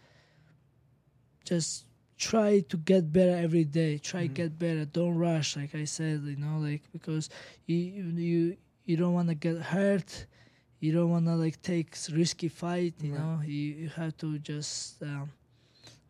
just 1.44 1.85
try 2.18 2.61
to 2.61 2.77
get 2.77 3.12
better 3.12 3.37
every 3.37 3.64
day. 3.64 3.98
Try 3.98 4.27
get 4.27 4.59
better. 4.59 4.85
Don't 4.85 5.16
rush, 5.16 5.57
like 5.57 5.75
I 5.75 5.85
said. 5.85 6.22
You 6.25 6.37
know, 6.37 6.59
like 6.59 6.83
because 6.92 7.29
you 7.66 7.77
you 7.77 8.57
you 8.85 8.96
don't 8.96 9.14
want 9.14 9.29
to 9.29 9.35
get 9.35 9.57
hurt. 9.59 10.27
You 10.81 10.92
don't 10.92 11.11
want 11.11 11.27
to 11.27 11.35
like 11.35 11.61
take 11.62 11.96
risky 12.12 12.48
fight. 12.48 12.94
You 13.03 13.12
Right. 13.12 13.20
know, 13.20 13.40
you 13.44 13.87
you 13.87 13.88
have 13.90 14.16
to 14.18 14.38
just 14.38 15.03
um, 15.03 15.31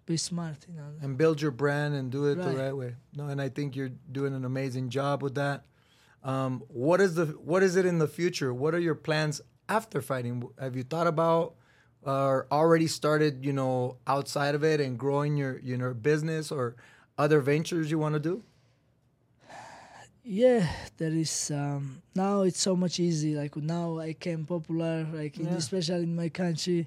be 0.06 0.16
smart. 0.16 0.56
You 0.68 0.74
know. 0.76 0.88
and 1.00 1.16
build 1.16 1.40
your 1.40 1.50
brand 1.52 1.94
and 1.94 2.10
do 2.10 2.26
it 2.26 2.36
the 2.36 2.42
Right. 2.48 2.56
right 2.56 2.76
way. 2.76 2.94
No, 3.16 3.28
and 3.28 3.40
I 3.40 3.48
think 3.48 3.76
you're 3.76 3.90
doing 4.10 4.34
an 4.34 4.44
amazing 4.44 4.88
job 4.90 5.22
with 5.22 5.34
that. 5.36 5.64
Um, 6.24 6.62
what 6.68 7.00
is 7.00 7.14
the 7.14 7.26
what 7.26 7.62
is 7.62 7.76
it 7.76 7.84
in 7.86 7.98
the 7.98 8.08
future? 8.08 8.52
What 8.54 8.74
are 8.74 8.80
your 8.80 8.94
plans 8.94 9.40
after 9.68 10.00
fighting? 10.00 10.42
Have 10.58 10.76
you 10.76 10.82
thought 10.84 11.06
about 11.06 11.54
or 12.04 12.46
already 12.50 12.86
started, 12.88 13.44
you 13.44 13.52
know, 13.52 13.96
outside 14.06 14.54
of 14.54 14.62
it 14.64 14.80
and 14.80 14.98
growing 14.98 15.36
your 15.36 15.58
you 15.60 15.76
know 15.76 15.94
business 15.94 16.50
or 16.52 16.76
other 17.18 17.40
ventures 17.40 17.90
you 17.90 17.98
want 17.98 18.14
to 18.14 18.20
do? 18.20 18.42
Yeah, 20.24 20.68
there 20.98 21.10
is. 21.12 21.50
Um, 21.50 22.00
now 22.14 22.42
it's 22.42 22.60
so 22.60 22.76
much 22.76 23.00
easy. 23.00 23.34
Like 23.34 23.56
now 23.56 23.98
I 23.98 24.12
came 24.12 24.44
popular. 24.46 25.04
Like 25.12 25.38
in, 25.38 25.48
especially 25.48 26.04
in 26.04 26.14
my 26.14 26.28
country, 26.28 26.86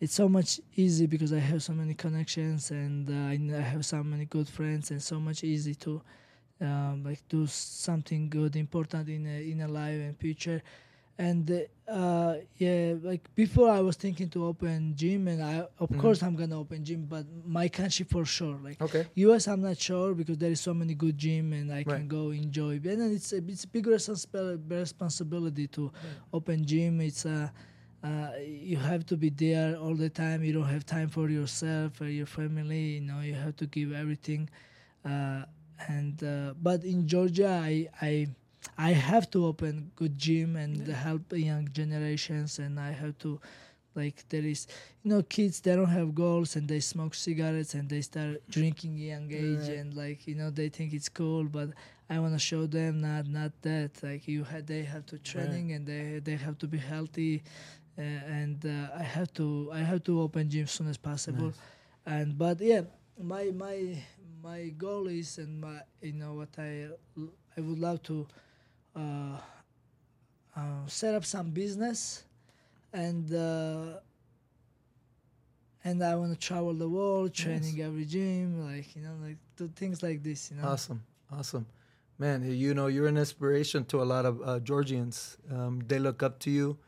it's 0.00 0.14
so 0.14 0.28
much 0.28 0.60
easy 0.74 1.06
because 1.06 1.32
I 1.32 1.38
have 1.38 1.62
so 1.62 1.72
many 1.72 1.94
connections 1.94 2.70
and 2.70 3.08
uh, 3.10 3.56
I 3.56 3.60
have 3.60 3.84
so 3.86 4.02
many 4.02 4.26
good 4.26 4.48
friends 4.48 4.90
and 4.90 5.02
so 5.02 5.18
much 5.18 5.42
easy 5.44 5.74
to 5.76 6.02
um, 6.60 7.02
like 7.04 7.26
do 7.28 7.46
something 7.46 8.28
good, 8.28 8.56
important 8.56 9.08
in 9.08 9.26
a, 9.26 9.50
in 9.50 9.60
a 9.62 9.68
life 9.68 9.94
and 10.00 10.16
future. 10.18 10.62
And 11.18 11.66
uh, 11.88 12.34
yeah, 12.58 12.94
like 13.02 13.34
before 13.34 13.70
I 13.70 13.80
was 13.80 13.96
thinking 13.96 14.28
to 14.30 14.44
open 14.44 14.94
gym, 14.96 15.28
and 15.28 15.42
I 15.42 15.66
of 15.78 15.88
Mhm. 15.90 15.98
course 15.98 16.22
I'm 16.22 16.36
gonna 16.36 16.60
open 16.60 16.84
gym, 16.84 17.06
but 17.08 17.24
my 17.46 17.68
country 17.68 18.04
for 18.04 18.26
sure. 18.26 18.58
Like 18.62 18.82
Okay. 18.82 19.06
US, 19.14 19.48
I'm 19.48 19.62
not 19.62 19.78
sure 19.78 20.12
because 20.14 20.36
there 20.36 20.50
is 20.50 20.60
so 20.60 20.74
many 20.74 20.94
good 20.94 21.16
gym 21.16 21.54
and 21.54 21.72
I 21.72 21.84
can 21.84 22.06
go 22.06 22.30
enjoy. 22.32 22.72
And 22.74 23.00
then 23.00 23.12
it's 23.14 23.32
a 23.32 23.38
it's 23.38 23.64
a 23.64 23.68
big 23.68 23.86
responsibility 23.86 25.68
to 25.68 25.90
open 26.34 26.66
gym. 26.66 27.00
It's 27.00 27.24
a 27.24 27.30
uh, 27.30 27.48
you 28.04 28.76
have 28.76 29.06
to 29.06 29.16
be 29.16 29.30
there 29.30 29.76
all 29.76 29.94
the 29.94 30.08
time. 30.08 30.42
You 30.44 30.52
don't 30.52 30.68
have 30.68 30.84
time 30.86 31.08
for 31.08 31.28
yourself 31.28 31.94
for 31.94 32.06
your 32.06 32.26
family. 32.26 32.96
You 32.96 33.00
know 33.00 33.20
you 33.20 33.34
have 33.34 33.56
to 33.56 33.66
give 33.66 33.92
everything. 33.92 34.48
Uh, 35.04 35.42
and 35.88 36.22
uh, 36.22 36.54
but 36.60 36.84
in 36.84 37.06
Georgia, 37.06 37.48
I 37.62 37.88
I 38.00 38.28
I 38.78 38.90
have 38.92 39.30
to 39.30 39.46
open 39.46 39.90
good 39.96 40.18
gym 40.18 40.56
and 40.56 40.86
help 40.88 41.32
young 41.32 41.68
generations, 41.72 42.58
and 42.58 42.78
I 42.78 42.90
have 42.92 43.18
to 43.18 43.40
like 43.94 44.24
there 44.28 44.44
is 44.44 44.66
you 45.02 45.10
know 45.10 45.22
kids 45.22 45.60
they 45.60 45.74
don't 45.74 45.88
have 45.88 46.14
goals 46.14 46.56
and 46.56 46.68
they 46.68 46.80
smoke 46.80 47.14
cigarettes 47.14 47.74
and 47.74 47.88
they 47.88 48.00
start 48.02 48.42
drinking 48.50 48.98
young 48.98 49.30
age 49.32 49.68
Right. 49.68 49.78
and 49.78 49.94
like 49.94 50.26
you 50.26 50.34
know 50.34 50.50
they 50.50 50.68
think 50.68 50.92
it's 50.92 51.08
cool 51.08 51.44
but 51.44 51.70
i 52.10 52.18
want 52.18 52.34
to 52.34 52.38
show 52.38 52.66
them 52.66 53.00
not 53.00 53.26
not 53.26 53.52
that 53.62 53.92
like 54.02 54.28
you 54.28 54.44
had 54.44 54.66
they 54.66 54.82
have 54.82 55.06
to 55.06 55.18
training 55.18 55.72
and 55.72 55.86
they 55.86 56.20
they 56.22 56.36
have 56.36 56.58
to 56.58 56.66
be 56.66 56.76
healthy 56.78 57.42
uh, 57.42 57.85
and 57.96 58.64
uh, 58.66 58.88
i 58.98 59.02
have 59.02 59.32
to 59.32 59.70
i 59.72 59.78
have 59.80 60.02
to 60.02 60.20
open 60.20 60.48
gym 60.48 60.64
as 60.64 60.70
soon 60.70 60.88
as 60.88 60.96
possible 60.96 61.46
Nice. 61.46 61.60
and 62.06 62.38
but 62.38 62.60
yeah 62.60 62.82
my 63.20 63.50
my 63.54 64.02
my 64.42 64.68
goal 64.76 65.08
is 65.08 65.38
and 65.38 65.60
my 65.60 65.80
you 66.02 66.12
know 66.12 66.34
what 66.34 66.50
i 66.58 66.88
i 67.56 67.60
would 67.60 67.78
love 67.78 68.02
to 68.04 68.26
uh, 68.94 69.38
uh, 70.56 70.86
set 70.86 71.14
up 71.14 71.24
some 71.24 71.50
business 71.50 72.24
and 72.92 73.32
uh, 73.34 74.00
and 75.84 76.02
I 76.02 76.16
want 76.16 76.32
to 76.32 76.38
travel 76.38 76.74
the 76.74 76.88
world, 76.88 77.32
training 77.32 77.80
every 77.80 78.04
gym, 78.04 78.66
like 78.66 78.96
you 78.96 79.02
know, 79.02 79.14
like 79.22 79.36
do 79.56 79.68
things 79.68 80.02
like 80.02 80.22
this, 80.22 80.50
you 80.50 80.56
know. 80.56 80.68
Awesome. 80.68 81.02
Awesome. 81.30 81.66
man, 82.18 82.42
you 82.50 82.72
know, 82.74 82.86
you're 82.86 83.08
an 83.08 83.16
inspiration 83.16 83.84
to 83.86 84.00
a 84.02 84.04
lot 84.04 84.24
of 84.24 84.40
uh, 84.42 84.58
Georgians. 84.60 85.36
Um, 85.50 85.82
they 85.86 85.98
look 85.98 86.22
up 86.22 86.38
to 86.40 86.50
you, 86.50 86.78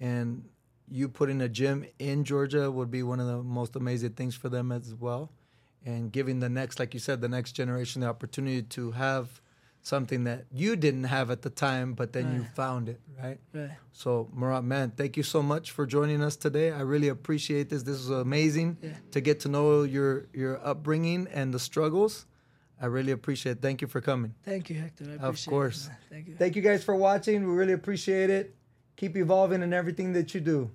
and 0.00 0.44
you 0.88 1.08
putting 1.08 1.40
a 1.40 1.48
gym 1.48 1.84
in 1.98 2.24
Georgia 2.24 2.70
would 2.70 2.90
be 2.90 3.02
one 3.02 3.20
of 3.20 3.26
the 3.26 3.42
most 3.42 3.76
amazing 3.76 4.10
things 4.12 4.34
for 4.34 4.48
them 4.48 4.70
as 4.72 4.94
well. 4.94 5.30
And 5.84 6.10
giving 6.10 6.40
the 6.40 6.48
next, 6.48 6.78
like 6.80 6.94
you 6.94 7.00
said, 7.00 7.20
the 7.20 7.28
next 7.28 7.52
generation 7.52 8.00
the 8.00 8.08
opportunity 8.08 8.62
to 8.62 8.90
have 8.92 9.40
something 9.82 10.24
that 10.24 10.46
you 10.52 10.74
didn't 10.74 11.04
have 11.04 11.30
at 11.30 11.42
the 11.42 11.50
time, 11.50 11.94
but 11.94 12.12
then 12.12 12.34
you 12.34 12.42
found 12.56 12.88
it, 12.88 13.00
right? 13.22 13.38
Right. 13.54 13.70
So, 13.92 14.28
Murat, 14.34 14.64
man, 14.64 14.90
thank 14.96 15.16
you 15.16 15.22
so 15.22 15.42
much 15.44 15.70
for 15.70 15.86
joining 15.86 16.22
us 16.22 16.34
today. 16.34 16.72
I 16.72 16.80
really 16.80 17.06
appreciate 17.06 17.68
this. 17.68 17.84
This 17.84 17.98
was 17.98 18.10
amazing 18.10 18.78
Yeah. 18.82 18.94
to 19.12 19.20
get 19.20 19.38
to 19.40 19.48
know 19.48 19.84
your 19.84 20.26
your 20.34 20.58
upbringing 20.66 21.28
and 21.32 21.54
the 21.54 21.60
struggles. 21.60 22.26
I 22.80 22.86
really 22.86 23.12
appreciate 23.12 23.52
it. 23.52 23.62
Thank 23.62 23.80
you 23.80 23.86
for 23.86 24.00
coming. 24.00 24.34
Thank 24.44 24.70
you, 24.70 24.76
Hector. 24.80 25.04
I 25.20 25.24
Of 25.24 25.46
course. 25.46 25.86
It. 25.86 25.92
Thank 26.10 26.28
you. 26.28 26.34
Thank 26.34 26.56
you 26.56 26.62
guys 26.62 26.82
for 26.82 26.96
watching. 26.96 27.46
We 27.46 27.54
really 27.54 27.72
appreciate 27.72 28.28
it. 28.28 28.55
Keep 28.96 29.16
evolving 29.16 29.62
in 29.62 29.72
everything 29.72 30.12
that 30.14 30.34
you 30.34 30.40
do. 30.40 30.70